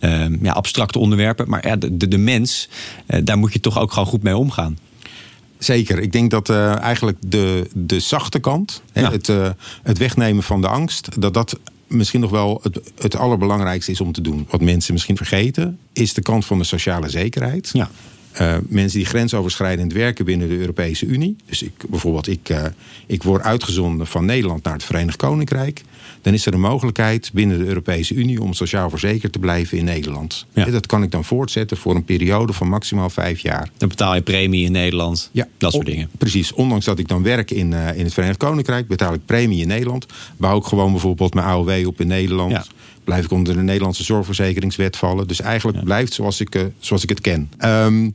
Uh, 0.00 0.24
ja, 0.42 0.52
abstracte 0.52 0.98
onderwerpen. 0.98 1.48
Maar 1.48 1.66
ja, 1.66 1.76
de, 1.76 1.96
de, 1.96 2.08
de 2.08 2.18
mens, 2.18 2.68
daar 3.22 3.38
moet 3.38 3.52
je 3.52 3.60
toch 3.60 3.78
ook 3.78 3.92
gewoon 3.92 4.08
goed 4.08 4.22
mee 4.22 4.36
omgaan. 4.36 4.78
Zeker. 5.64 5.98
Ik 5.98 6.12
denk 6.12 6.30
dat 6.30 6.48
uh, 6.48 6.78
eigenlijk 6.78 7.18
de, 7.26 7.68
de 7.72 8.00
zachte 8.00 8.38
kant, 8.38 8.82
ja. 8.92 9.10
het, 9.10 9.28
uh, 9.28 9.50
het 9.82 9.98
wegnemen 9.98 10.42
van 10.42 10.60
de 10.60 10.68
angst, 10.68 11.20
dat 11.20 11.34
dat 11.34 11.58
misschien 11.86 12.20
nog 12.20 12.30
wel 12.30 12.60
het, 12.62 12.80
het 12.98 13.16
allerbelangrijkste 13.16 13.90
is 13.90 14.00
om 14.00 14.12
te 14.12 14.20
doen. 14.20 14.46
Wat 14.50 14.60
mensen 14.60 14.92
misschien 14.92 15.16
vergeten, 15.16 15.78
is 15.92 16.14
de 16.14 16.22
kant 16.22 16.44
van 16.44 16.58
de 16.58 16.64
sociale 16.64 17.08
zekerheid. 17.08 17.70
Ja. 17.72 17.90
Uh, 18.40 18.56
mensen 18.68 18.98
die 18.98 19.06
grensoverschrijdend 19.06 19.92
werken 19.92 20.24
binnen 20.24 20.48
de 20.48 20.58
Europese 20.58 21.06
Unie. 21.06 21.36
Dus 21.46 21.62
ik, 21.62 21.72
bijvoorbeeld, 21.88 22.26
ik, 22.26 22.54
ik 23.06 23.22
word 23.22 23.42
uitgezonden 23.42 24.06
van 24.06 24.24
Nederland 24.24 24.62
naar 24.62 24.72
het 24.72 24.84
Verenigd 24.84 25.16
Koninkrijk. 25.16 25.82
Dan 26.22 26.32
is 26.32 26.46
er 26.46 26.54
een 26.54 26.60
mogelijkheid 26.60 27.30
binnen 27.32 27.58
de 27.58 27.64
Europese 27.64 28.14
Unie 28.14 28.42
om 28.42 28.54
sociaal 28.54 28.90
verzekerd 28.90 29.32
te 29.32 29.38
blijven 29.38 29.78
in 29.78 29.84
Nederland. 29.84 30.46
Ja. 30.52 30.64
Dat 30.64 30.86
kan 30.86 31.02
ik 31.02 31.10
dan 31.10 31.24
voortzetten 31.24 31.76
voor 31.76 31.94
een 31.94 32.04
periode 32.04 32.52
van 32.52 32.68
maximaal 32.68 33.10
vijf 33.10 33.40
jaar. 33.40 33.70
Dan 33.76 33.88
betaal 33.88 34.14
je 34.14 34.22
premie 34.22 34.64
in 34.64 34.72
Nederland. 34.72 35.28
Ja, 35.32 35.48
dat 35.58 35.72
soort 35.72 35.86
dingen. 35.86 36.08
Precies. 36.18 36.52
Ondanks 36.52 36.84
dat 36.84 36.98
ik 36.98 37.08
dan 37.08 37.22
werk 37.22 37.50
in, 37.50 37.72
uh, 37.72 37.96
in 37.96 38.04
het 38.04 38.14
Verenigd 38.14 38.38
Koninkrijk, 38.38 38.88
betaal 38.88 39.14
ik 39.14 39.20
premie 39.26 39.60
in 39.60 39.68
Nederland. 39.68 40.06
Bouw 40.36 40.58
ik 40.58 40.64
gewoon 40.64 40.90
bijvoorbeeld 40.90 41.34
mijn 41.34 41.46
AOW 41.46 41.86
op 41.86 42.00
in 42.00 42.06
Nederland. 42.06 42.50
Ja. 42.50 42.64
Blijf 43.04 43.24
ik 43.24 43.30
onder 43.30 43.54
de 43.54 43.62
Nederlandse 43.62 44.04
zorgverzekeringswet 44.04 44.96
vallen. 44.96 45.28
Dus 45.28 45.40
eigenlijk 45.40 45.84
blijft 45.84 46.12
zoals 46.12 46.40
ik, 46.40 46.54
uh, 46.54 46.62
zoals 46.78 47.02
ik 47.02 47.08
het 47.08 47.20
ken. 47.20 47.50
Um, 47.64 48.14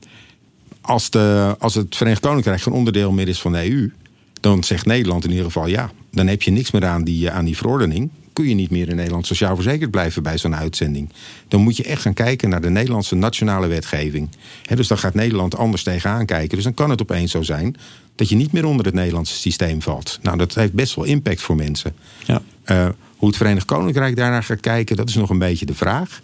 als, 0.81 1.09
de, 1.09 1.55
als 1.59 1.75
het 1.75 1.95
Verenigd 1.95 2.21
Koninkrijk 2.21 2.61
geen 2.61 2.73
onderdeel 2.73 3.11
meer 3.11 3.27
is 3.27 3.41
van 3.41 3.51
de 3.51 3.69
EU, 3.69 3.91
dan 4.39 4.63
zegt 4.63 4.85
Nederland 4.85 5.23
in 5.23 5.29
ieder 5.29 5.45
geval 5.45 5.67
ja. 5.67 5.91
Dan 6.17 6.27
heb 6.27 6.41
je 6.41 6.51
niks 6.51 6.71
meer 6.71 6.85
aan 6.85 7.03
die, 7.03 7.31
aan 7.31 7.45
die 7.45 7.57
verordening. 7.57 8.09
Kun 8.33 8.47
je 8.47 8.55
niet 8.55 8.69
meer 8.69 8.89
in 8.89 8.95
Nederland 8.95 9.25
sociaal 9.25 9.55
verzekerd 9.55 9.91
blijven 9.91 10.23
bij 10.23 10.37
zo'n 10.37 10.55
uitzending. 10.55 11.09
Dan 11.47 11.61
moet 11.61 11.77
je 11.77 11.83
echt 11.83 12.01
gaan 12.01 12.13
kijken 12.13 12.49
naar 12.49 12.61
de 12.61 12.69
Nederlandse 12.69 13.15
nationale 13.15 13.67
wetgeving. 13.67 14.29
He, 14.65 14.75
dus 14.75 14.87
dan 14.87 14.97
gaat 14.97 15.13
Nederland 15.13 15.57
anders 15.57 15.83
tegenaan 15.83 16.25
kijken. 16.25 16.55
Dus 16.55 16.63
dan 16.63 16.73
kan 16.73 16.89
het 16.89 17.01
opeens 17.01 17.31
zo 17.31 17.41
zijn 17.41 17.75
dat 18.15 18.29
je 18.29 18.35
niet 18.35 18.51
meer 18.51 18.65
onder 18.65 18.85
het 18.85 18.93
Nederlandse 18.95 19.35
systeem 19.35 19.81
valt. 19.81 20.19
Nou, 20.21 20.37
dat 20.37 20.55
heeft 20.55 20.73
best 20.73 20.95
wel 20.95 21.05
impact 21.05 21.41
voor 21.41 21.55
mensen. 21.55 21.95
Ja. 22.25 22.41
Uh, 22.65 22.89
hoe 23.17 23.27
het 23.27 23.37
Verenigd 23.37 23.65
Koninkrijk 23.65 24.15
daarnaar 24.15 24.43
gaat 24.43 24.59
kijken, 24.59 24.95
dat 24.95 25.09
is 25.09 25.15
nog 25.15 25.29
een 25.29 25.39
beetje 25.39 25.65
de 25.65 25.73
vraag. 25.73 26.21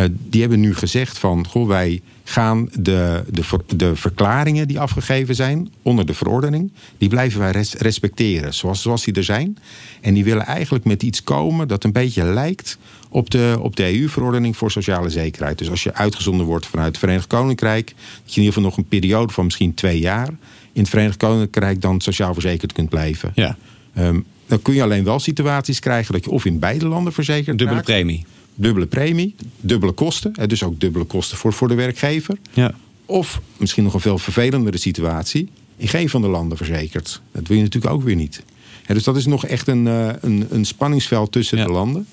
Uh, 0.00 0.06
die 0.28 0.40
hebben 0.40 0.60
nu 0.60 0.74
gezegd 0.74 1.18
van, 1.18 1.46
goh, 1.46 1.66
wij 1.66 2.00
gaan 2.24 2.68
de, 2.72 3.24
de, 3.30 3.42
de 3.76 3.96
verklaringen 3.96 4.68
die 4.68 4.80
afgegeven 4.80 5.34
zijn 5.34 5.68
onder 5.82 6.06
de 6.06 6.14
verordening, 6.14 6.72
die 6.98 7.08
blijven 7.08 7.40
wij 7.40 7.50
res 7.50 7.74
respecteren 7.74 8.54
zoals, 8.54 8.82
zoals 8.82 9.04
die 9.04 9.14
er 9.14 9.24
zijn. 9.24 9.58
En 10.00 10.14
die 10.14 10.24
willen 10.24 10.46
eigenlijk 10.46 10.84
met 10.84 11.02
iets 11.02 11.22
komen 11.22 11.68
dat 11.68 11.84
een 11.84 11.92
beetje 11.92 12.24
lijkt 12.24 12.78
op 13.08 13.30
de, 13.30 13.56
op 13.60 13.76
de 13.76 13.98
EU-verordening 13.98 14.56
voor 14.56 14.70
sociale 14.70 15.10
zekerheid. 15.10 15.58
Dus 15.58 15.70
als 15.70 15.82
je 15.82 15.94
uitgezonden 15.94 16.46
wordt 16.46 16.66
vanuit 16.66 16.88
het 16.88 16.98
Verenigd 16.98 17.26
Koninkrijk, 17.26 17.86
dat 17.86 18.34
je 18.34 18.40
in 18.40 18.46
ieder 18.46 18.46
geval 18.46 18.62
nog 18.62 18.76
een 18.76 18.88
periode 18.88 19.32
van 19.32 19.44
misschien 19.44 19.74
twee 19.74 19.98
jaar 19.98 20.28
in 20.72 20.80
het 20.80 20.88
Verenigd 20.88 21.16
Koninkrijk 21.16 21.80
dan 21.80 22.00
sociaal 22.00 22.32
verzekerd 22.32 22.72
kunt 22.72 22.88
blijven. 22.88 23.32
Ja. 23.34 23.56
Um, 23.98 24.24
dan 24.46 24.62
kun 24.62 24.74
je 24.74 24.82
alleen 24.82 25.04
wel 25.04 25.18
situaties 25.18 25.78
krijgen 25.78 26.12
dat 26.12 26.24
je 26.24 26.30
of 26.30 26.44
in 26.44 26.58
beide 26.58 26.86
landen 26.86 27.12
verzekerd 27.12 27.58
Dubbele 27.58 27.80
raakt. 27.80 27.84
premie. 27.84 28.24
Dubbele 28.54 28.86
premie, 28.86 29.34
dubbele 29.60 29.92
kosten. 29.92 30.48
Dus 30.48 30.62
ook 30.62 30.80
dubbele 30.80 31.04
kosten 31.04 31.36
voor, 31.36 31.52
voor 31.52 31.68
de 31.68 31.74
werkgever. 31.74 32.38
Ja. 32.52 32.74
Of 33.06 33.40
misschien 33.56 33.84
nog 33.84 33.94
een 33.94 34.00
veel 34.00 34.18
vervelendere 34.18 34.78
situatie. 34.78 35.48
In 35.76 35.88
geen 35.88 36.08
van 36.08 36.22
de 36.22 36.28
landen 36.28 36.56
verzekerd. 36.56 37.20
Dat 37.32 37.46
wil 37.48 37.56
je 37.56 37.62
natuurlijk 37.62 37.94
ook 37.94 38.02
weer 38.02 38.16
niet. 38.16 38.42
Dus 38.86 39.04
dat 39.04 39.16
is 39.16 39.26
nog 39.26 39.46
echt 39.46 39.68
een, 39.68 39.86
een, 39.86 40.46
een 40.50 40.64
spanningsveld 40.64 41.32
tussen 41.32 41.58
Ja. 41.58 41.64
de 41.64 41.72
landen. 41.72 42.06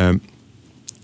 Um, 0.00 0.20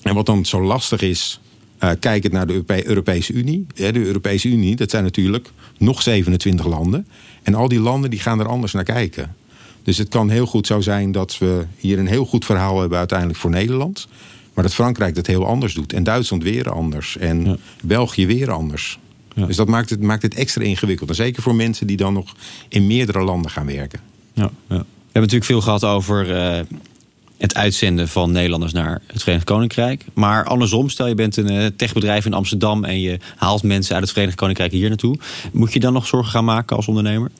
en 0.02 0.14
wat 0.14 0.26
dan 0.26 0.44
zo 0.44 0.62
lastig 0.62 1.00
is, 1.00 1.40
uh, 1.80 1.90
kijkend 2.00 2.32
naar 2.32 2.46
de 2.46 2.52
Europe 2.52 2.86
Europese 2.86 3.32
Unie. 3.32 3.66
De 3.74 4.04
Europese 4.04 4.48
Unie, 4.48 4.76
dat 4.76 4.90
zijn 4.90 5.04
natuurlijk 5.04 5.50
nog 5.78 6.02
27 6.02 6.66
landen. 6.66 7.06
En 7.42 7.54
al 7.54 7.68
die 7.68 7.80
landen 7.80 8.10
die 8.10 8.20
gaan 8.20 8.40
er 8.40 8.48
anders 8.48 8.72
naar 8.72 8.84
kijken. 8.84 9.34
Dus 9.82 9.98
het 9.98 10.08
kan 10.08 10.28
heel 10.30 10.46
goed 10.46 10.66
zo 10.66 10.80
zijn 10.80 11.12
dat 11.12 11.38
we 11.38 11.64
hier 11.76 11.98
een 11.98 12.06
heel 12.06 12.24
goed 12.24 12.44
verhaal 12.44 12.80
hebben 12.80 12.98
uiteindelijk 12.98 13.38
voor 13.38 13.50
Nederland. 13.50 14.08
Maar 14.54 14.64
dat 14.64 14.74
Frankrijk 14.74 15.14
dat 15.14 15.26
heel 15.26 15.46
anders 15.46 15.74
doet. 15.74 15.92
En 15.92 16.04
Duitsland 16.04 16.42
weer 16.42 16.70
anders. 16.70 17.16
En 17.16 17.44
Ja. 17.44 17.56
België 17.82 18.26
weer 18.26 18.50
anders. 18.50 18.98
Ja. 19.34 19.46
Dus 19.46 19.56
dat 19.56 19.68
maakt 19.68 19.90
het, 19.90 20.00
maakt 20.00 20.22
het 20.22 20.34
extra 20.34 20.62
ingewikkeld. 20.62 21.08
En 21.08 21.14
zeker 21.14 21.42
voor 21.42 21.54
mensen 21.54 21.86
die 21.86 21.96
dan 21.96 22.12
nog 22.12 22.34
in 22.68 22.86
meerdere 22.86 23.22
landen 23.22 23.50
gaan 23.50 23.66
werken. 23.66 24.00
Ja, 24.32 24.42
ja. 24.42 24.50
We 24.68 25.16
hebben 25.16 25.32
natuurlijk 25.32 25.44
veel 25.44 25.60
gehad 25.60 25.84
over 25.84 26.36
eh, 26.36 26.60
het 27.38 27.54
uitzenden 27.54 28.08
van 28.08 28.32
Nederlanders 28.32 28.72
naar 28.72 29.02
het 29.06 29.22
Verenigd 29.22 29.46
Koninkrijk. 29.46 30.04
Maar 30.14 30.44
andersom, 30.44 30.88
stel 30.88 31.06
je 31.06 31.14
bent 31.14 31.36
een 31.36 31.48
eh, 31.48 31.66
techbedrijf 31.76 32.26
in 32.26 32.34
Amsterdam 32.34 32.84
en 32.84 33.00
je 33.00 33.18
haalt 33.36 33.62
mensen 33.62 33.94
uit 33.94 34.02
het 34.02 34.12
Verenigd 34.12 34.36
Koninkrijk 34.36 34.72
hier 34.72 34.88
naartoe. 34.88 35.18
Moet 35.52 35.72
je 35.72 35.80
dan 35.80 35.92
nog 35.92 36.06
zorgen 36.06 36.30
gaan 36.30 36.44
maken 36.44 36.76
als 36.76 36.86
ondernemer? 36.88 37.30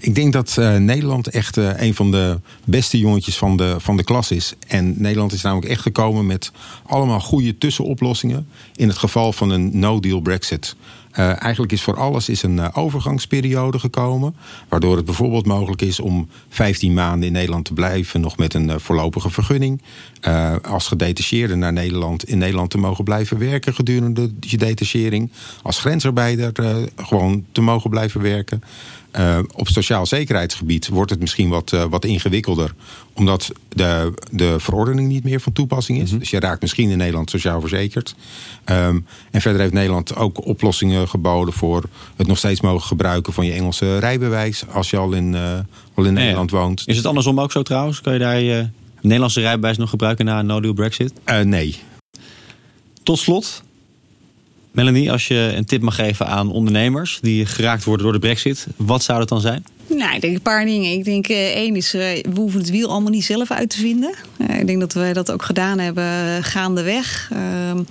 Ik 0.00 0.14
denk 0.14 0.32
dat 0.32 0.56
uh, 0.58 0.76
Nederland 0.76 1.28
echt 1.28 1.56
uh, 1.56 1.80
een 1.80 1.94
van 1.94 2.10
de 2.10 2.40
beste 2.64 2.98
jongetjes 2.98 3.38
van 3.38 3.56
de, 3.56 3.76
van 3.78 3.96
de 3.96 4.04
klas 4.04 4.30
is. 4.30 4.54
En 4.66 4.94
Nederland 4.96 5.32
is 5.32 5.42
namelijk 5.42 5.70
echt 5.70 5.82
gekomen 5.82 6.26
met 6.26 6.52
allemaal 6.86 7.20
goede 7.20 7.58
tussenoplossingen. 7.58 8.48
in 8.76 8.88
het 8.88 8.98
geval 8.98 9.32
van 9.32 9.50
een 9.50 9.78
no-deal 9.78 10.20
Brexit. 10.20 10.76
Uh, 11.12 11.42
eigenlijk 11.42 11.72
is 11.72 11.82
voor 11.82 11.96
alles 11.96 12.28
is 12.28 12.42
een 12.42 12.74
overgangsperiode 12.74 13.78
gekomen. 13.78 14.36
Waardoor 14.68 14.96
het 14.96 15.04
bijvoorbeeld 15.04 15.46
mogelijk 15.46 15.82
is 15.82 16.00
om 16.00 16.28
15 16.48 16.94
maanden 16.94 17.26
in 17.26 17.32
Nederland 17.32 17.64
te 17.64 17.72
blijven. 17.72 18.20
nog 18.20 18.36
met 18.36 18.54
een 18.54 18.80
voorlopige 18.80 19.30
vergunning. 19.30 19.82
Als 20.62 20.86
gedetacheerde 20.86 21.54
naar 21.54 21.72
Nederland 21.72 22.24
in 22.24 22.38
Nederland 22.38 22.70
te 22.70 22.78
mogen 22.78 23.04
blijven 23.04 23.38
werken 23.38 23.74
gedurende 23.74 24.30
je 24.40 24.56
detachering. 24.56 25.30
Als 25.62 25.78
grensarbeider 25.78 26.52
gewoon 26.96 27.44
te 27.52 27.60
mogen 27.60 27.90
blijven 27.90 28.20
werken. 28.20 28.62
Uh, 29.16 29.38
op 29.54 29.68
sociaal 29.68 30.06
zekerheidsgebied 30.06 30.88
wordt 30.88 31.10
het 31.10 31.20
misschien 31.20 31.48
wat, 31.48 31.72
uh, 31.72 31.84
wat 31.84 32.04
ingewikkelder. 32.04 32.74
Omdat 33.12 33.52
de, 33.68 34.12
de 34.30 34.60
verordening 34.60 35.08
niet 35.08 35.24
meer 35.24 35.40
van 35.40 35.52
toepassing 35.52 35.98
is. 35.98 36.04
Mm 36.04 36.10
-hmm. 36.10 36.18
Dus 36.18 36.30
je 36.30 36.40
raakt 36.40 36.60
misschien 36.60 36.90
in 36.90 36.98
Nederland 36.98 37.30
sociaal 37.30 37.60
verzekerd. 37.60 38.14
Um, 38.64 39.06
en 39.30 39.40
verder 39.40 39.60
heeft 39.60 39.72
Nederland 39.72 40.16
ook 40.16 40.46
oplossingen 40.46 41.08
geboden 41.08 41.54
voor 41.54 41.84
het 42.16 42.26
nog 42.26 42.38
steeds 42.38 42.60
mogen 42.60 42.86
gebruiken 42.86 43.32
van 43.32 43.46
je 43.46 43.52
Engelse 43.52 43.98
rijbewijs. 43.98 44.64
Als 44.72 44.90
je 44.90 44.96
al 44.96 45.12
in, 45.12 45.32
uh, 45.32 45.58
al 45.94 46.04
in 46.04 46.12
Nederland 46.12 46.50
woont. 46.50 46.82
Is 46.86 46.96
het 46.96 47.06
andersom 47.06 47.40
ook 47.40 47.52
zo 47.52 47.62
trouwens? 47.62 48.00
Kan 48.00 48.12
je 48.12 48.18
daar 48.18 48.40
je 48.40 48.68
Nederlandse 49.00 49.40
rijbewijs 49.40 49.76
nog 49.76 49.90
gebruiken 49.90 50.24
na 50.24 50.38
een 50.38 50.46
no-deal 50.46 50.74
Brexit? 50.74 51.12
Nee. 51.44 51.76
Tot 53.02 53.18
slot, 53.18 53.62
Melanie, 54.72 55.12
als 55.12 55.28
je 55.28 55.52
een 55.56 55.64
tip 55.64 55.82
mag 55.82 55.94
geven 55.94 56.26
aan 56.26 56.50
ondernemers 56.50 57.18
die 57.22 57.46
geraakt 57.46 57.84
worden 57.84 58.04
door 58.04 58.12
de 58.12 58.18
Brexit, 58.18 58.66
wat 58.76 59.02
zou 59.02 59.18
dat 59.18 59.28
dan 59.28 59.40
zijn? 59.40 59.64
Nou, 59.86 60.14
ik 60.14 60.20
denk 60.20 60.34
een 60.34 60.42
paar 60.42 60.64
dingen. 60.64 60.92
Ik 60.92 61.04
denk 61.04 61.28
uh, 61.28 61.36
één 61.36 61.76
is, 61.76 61.94
uh, 61.94 62.00
we 62.02 62.34
hoeven 62.34 62.60
het 62.60 62.70
wiel 62.70 62.88
allemaal 62.90 63.10
niet 63.10 63.24
zelf 63.24 63.50
uit 63.50 63.70
te 63.70 63.78
vinden. 63.78 64.14
Uh, 64.38 64.58
ik 64.58 64.66
denk 64.66 64.80
dat 64.80 64.92
wij 64.92 65.12
dat 65.12 65.30
ook 65.30 65.42
gedaan 65.42 65.78
hebben 65.78 66.44
gaandeweg. 66.44 67.30
Ehm, 67.32 67.82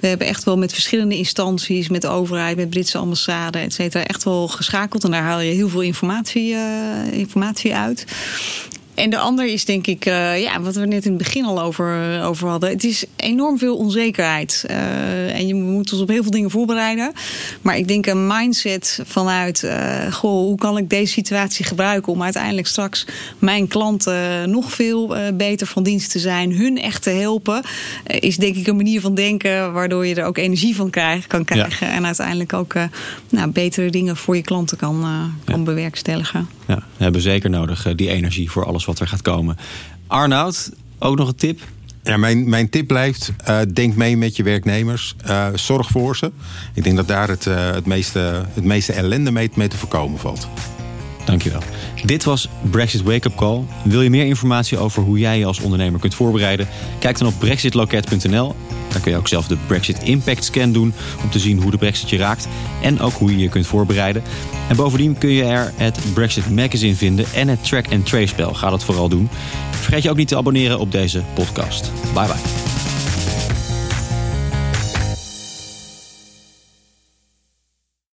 we 0.00 0.06
hebben 0.08 0.26
echt 0.26 0.44
wel 0.44 0.58
met 0.58 0.72
verschillende 0.72 1.16
instanties, 1.16 1.88
met 1.88 2.02
de 2.02 2.08
overheid, 2.08 2.56
met 2.56 2.70
Britse 2.70 2.98
ambassade, 2.98 3.58
et 3.58 3.72
cetera, 3.72 4.04
echt 4.04 4.24
wel 4.24 4.48
geschakeld. 4.48 5.04
En 5.04 5.10
daar 5.10 5.22
haal 5.22 5.40
je 5.40 5.52
heel 5.52 5.68
veel 5.68 5.80
informatie, 5.80 6.54
eh, 6.54 7.12
informatie 7.12 7.74
uit. 7.74 8.04
En 8.94 9.10
de 9.10 9.18
ander 9.18 9.46
is 9.46 9.64
denk 9.64 9.86
ik, 9.86 10.06
uh, 10.06 10.42
ja, 10.42 10.60
wat 10.60 10.74
we 10.74 10.86
net 10.86 11.04
in 11.04 11.12
het 11.12 11.22
begin 11.22 11.44
al 11.44 11.62
over, 11.62 12.22
over 12.22 12.48
hadden. 12.48 12.70
Het 12.70 12.84
is 12.84 13.04
enorm 13.16 13.58
veel 13.58 13.76
onzekerheid. 13.76 14.64
Uh, 14.70 15.34
en 15.34 15.46
je 15.46 15.54
moet 15.54 15.92
ons 15.92 16.02
op 16.02 16.08
heel 16.08 16.22
veel 16.22 16.30
dingen 16.30 16.50
voorbereiden. 16.50 17.12
Maar 17.62 17.76
ik 17.76 17.88
denk 17.88 18.06
een 18.06 18.26
mindset 18.26 19.00
vanuit, 19.06 19.62
uh, 19.62 20.12
goh, 20.12 20.46
hoe 20.46 20.58
kan 20.58 20.78
ik 20.78 20.90
deze 20.90 21.12
situatie 21.12 21.64
gebruiken 21.64 22.12
om 22.12 22.22
uiteindelijk 22.22 22.66
straks 22.66 23.06
mijn 23.38 23.68
klanten 23.68 24.50
nog 24.50 24.72
veel 24.72 25.16
beter 25.34 25.66
van 25.66 25.82
dienst 25.82 26.10
te 26.10 26.18
zijn, 26.18 26.52
hun 26.52 26.78
echt 26.78 27.02
te 27.02 27.10
helpen, 27.10 27.62
is 28.06 28.36
denk 28.36 28.56
ik 28.56 28.66
een 28.66 28.76
manier 28.76 29.00
van 29.00 29.14
denken 29.14 29.72
waardoor 29.72 30.06
je 30.06 30.14
er 30.14 30.24
ook 30.24 30.38
energie 30.38 30.76
van 30.76 30.90
krijg, 30.90 31.26
kan 31.26 31.44
krijgen. 31.44 31.86
Ja. 31.86 31.92
En 31.92 32.06
uiteindelijk 32.06 32.52
ook 32.52 32.74
nou, 33.30 33.50
betere 33.50 33.90
dingen 33.90 34.16
voor 34.16 34.36
je 34.36 34.42
klanten 34.42 34.76
kan, 34.76 35.04
kan 35.44 35.58
ja. 35.58 35.64
bewerkstelligen. 35.64 36.48
Ja, 36.66 36.76
we 36.96 37.02
hebben 37.02 37.20
zeker 37.20 37.50
nodig, 37.50 37.94
die 37.94 38.10
energie 38.10 38.50
voor 38.50 38.64
wat 38.84 38.98
er 38.98 39.08
gaat 39.08 39.22
komen. 39.22 39.56
Arnoud, 40.06 40.70
ook 40.98 41.16
nog 41.16 41.28
een 41.28 41.34
tip? 41.34 41.60
Ja, 42.02 42.16
mijn, 42.16 42.48
mijn 42.48 42.68
tip 42.68 42.86
blijft, 42.86 43.32
uh, 43.48 43.58
denk 43.72 43.94
mee 43.94 44.16
met 44.16 44.36
je 44.36 44.42
werknemers. 44.42 45.14
Uh, 45.26 45.46
zorg 45.54 45.88
voor 45.88 46.16
ze. 46.16 46.32
Ik 46.74 46.84
denk 46.84 46.96
dat 46.96 47.08
daar 47.08 47.28
het, 47.28 47.46
uh, 47.46 47.70
het, 47.70 47.86
meeste, 47.86 48.44
het 48.54 48.64
meeste 48.64 48.92
ellende 48.92 49.30
mee, 49.30 49.50
mee 49.54 49.68
te 49.68 49.76
voorkomen 49.76 50.18
valt. 50.18 50.48
Dankjewel. 51.24 51.60
Dit 52.04 52.24
was 52.24 52.48
Brexit 52.70 53.02
Wake 53.02 53.28
Up 53.28 53.36
Call. 53.36 53.64
Wil 53.84 54.02
je 54.02 54.10
meer 54.10 54.26
informatie 54.26 54.78
over 54.78 55.02
hoe 55.02 55.18
jij 55.18 55.38
je 55.38 55.46
als 55.46 55.60
ondernemer 55.60 56.00
kunt 56.00 56.14
voorbereiden? 56.14 56.68
Kijk 56.98 57.18
dan 57.18 57.28
op 57.28 57.38
brexitloket.nl. 57.38 58.54
Daar 58.88 59.00
kun 59.00 59.10
je 59.10 59.18
ook 59.18 59.28
zelf 59.28 59.46
de 59.46 59.56
Brexit 59.66 60.02
Impact 60.02 60.44
Scan 60.44 60.72
doen 60.72 60.94
om 61.22 61.30
te 61.30 61.38
zien 61.38 61.62
hoe 61.62 61.70
de 61.70 61.76
Brexit 61.76 62.10
je 62.10 62.16
raakt 62.16 62.48
en 62.82 63.00
ook 63.00 63.12
hoe 63.12 63.30
je 63.30 63.38
je 63.38 63.48
kunt 63.48 63.66
voorbereiden. 63.66 64.22
En 64.68 64.76
bovendien 64.76 65.18
kun 65.18 65.30
je 65.30 65.44
er 65.44 65.72
het 65.76 65.98
Brexit 66.14 66.50
Magazine 66.50 66.94
vinden 66.94 67.26
en 67.34 67.48
het 67.48 67.64
Track 67.64 67.92
and 67.92 68.06
Trace 68.06 68.26
spel. 68.26 68.54
Ga 68.54 68.70
dat 68.70 68.84
vooral 68.84 69.08
doen. 69.08 69.28
Vergeet 69.70 70.02
je 70.02 70.10
ook 70.10 70.16
niet 70.16 70.28
te 70.28 70.36
abonneren 70.36 70.78
op 70.78 70.92
deze 70.92 71.22
podcast. 71.34 71.90
Bye 72.14 72.26
bye. 72.26 72.61